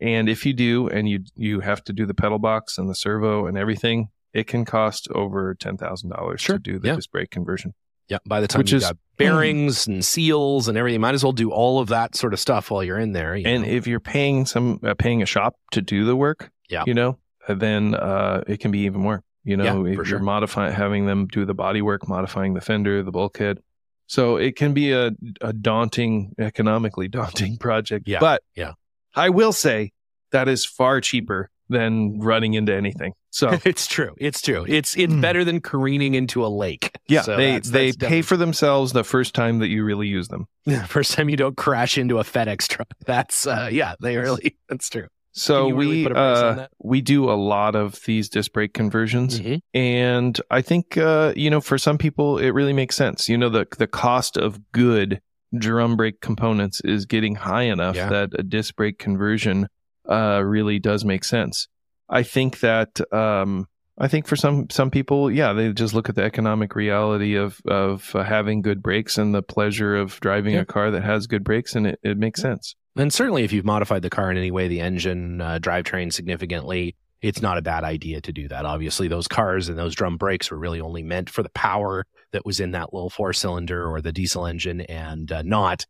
[0.00, 2.94] And if you do, and you you have to do the pedal box and the
[2.94, 6.56] servo and everything, it can cost over ten thousand dollars Sure.
[6.56, 6.96] to do the Yeah.
[6.96, 7.74] disc brake conversion.
[8.08, 8.18] Yeah.
[8.26, 11.32] By the time Which you've is- got bearings and seals and everything, might as well
[11.32, 13.36] do all of that sort of stuff while you're in there.
[13.36, 13.68] you And know?
[13.68, 16.82] if you're paying some uh, paying a shop to do the work, Yeah.
[16.86, 19.22] you know, then uh, it can be even more.
[19.44, 20.18] You know, Yeah, if you're sure.
[20.20, 23.58] modifying having them do the body work, modifying the fender, the bulkhead.
[24.06, 28.06] So it can be a a daunting, economically daunting project.
[28.08, 28.72] Yeah, But yeah.
[29.14, 29.92] I will say
[30.30, 33.14] that is far cheaper than running into anything.
[33.30, 34.14] So it's true.
[34.18, 34.64] It's true.
[34.68, 35.20] It's it's Mm.
[35.22, 36.90] better than careening into a lake.
[37.08, 40.06] yeah, So they that's- they that's pay for themselves the first time that you really
[40.08, 40.46] use them.
[40.66, 42.88] definitely- first time you don't crash into a FedEx truck.
[43.06, 45.08] That's uh yeah, they really that's true.
[45.32, 48.52] So we really put a price on uh, we do a lot of these disc
[48.52, 49.40] brake conversions.
[49.40, 49.60] Mhm.
[49.74, 53.28] And I think, uh, you know, for some people, it really makes sense.
[53.28, 55.20] You know, the the cost of good
[55.56, 58.08] drum brake components is getting high enough Yeah.
[58.08, 59.68] that a disc brake conversion
[60.08, 61.68] uh, really does make sense.
[62.08, 63.66] I think that um,
[63.98, 67.60] I think for some some people, yeah, they just look at the economic reality of
[67.66, 70.60] of uh, having good brakes and the pleasure of driving Yeah.
[70.60, 72.74] a car that has good brakes, and it, it makes sense.
[72.96, 76.94] And certainly, if you've modified the car in any way, the engine, uh, drivetrain significantly,
[77.22, 78.66] it's not a bad idea to do that.
[78.66, 82.44] Obviously, those cars and those drum brakes were really only meant for the power that
[82.44, 85.86] was in that little four cylinder or the diesel engine and uh, not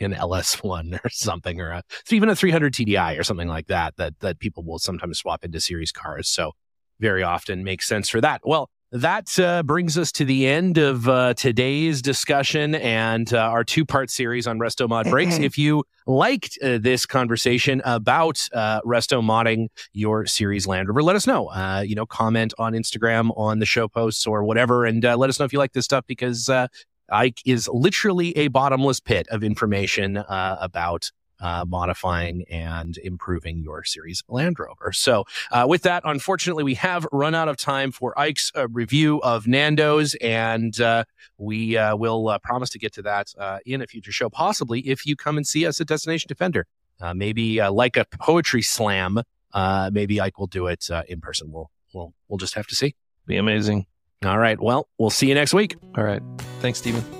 [0.00, 4.18] an LS1 or something or a, even a 300 TDI or something like that, that,
[4.20, 6.28] that people will sometimes swap into series cars.
[6.28, 6.52] So
[7.00, 8.42] very often makes sense for that.
[8.44, 13.62] Well, that uh, brings us to the end of uh, today's discussion and uh, our
[13.62, 15.38] two part series on Resto Mod Brakes.
[15.38, 21.14] if you liked uh, this conversation about uh, Resto modding your series Land Rover, let
[21.14, 21.48] us know.
[21.50, 25.30] Uh, you know, comment on Instagram on the show posts or whatever, and uh, let
[25.30, 26.66] us know if you like this stuff because uh,
[27.10, 31.10] Ike is literally a bottomless pit of information uh, about.
[31.40, 34.92] Uh, modifying and improving your series Land Rover.
[34.92, 39.22] So, uh, with that, unfortunately, we have run out of time for Ike's uh, review
[39.22, 41.04] of Nando's, and uh,
[41.38, 44.80] we uh, will uh, promise to get to that uh, in a future show, possibly
[44.80, 46.66] if you come and see us at Destination Defender.
[47.00, 49.20] Uh, maybe uh, like a poetry slam,
[49.54, 51.50] uh, maybe Ike will do it uh, in person.
[51.50, 52.94] We'll we'll we'll just have to see.
[53.26, 53.86] Be amazing.
[54.24, 54.60] All right.
[54.60, 55.76] Well, we'll see you next week.
[55.96, 56.22] All right.
[56.60, 57.19] Thanks, Stephen.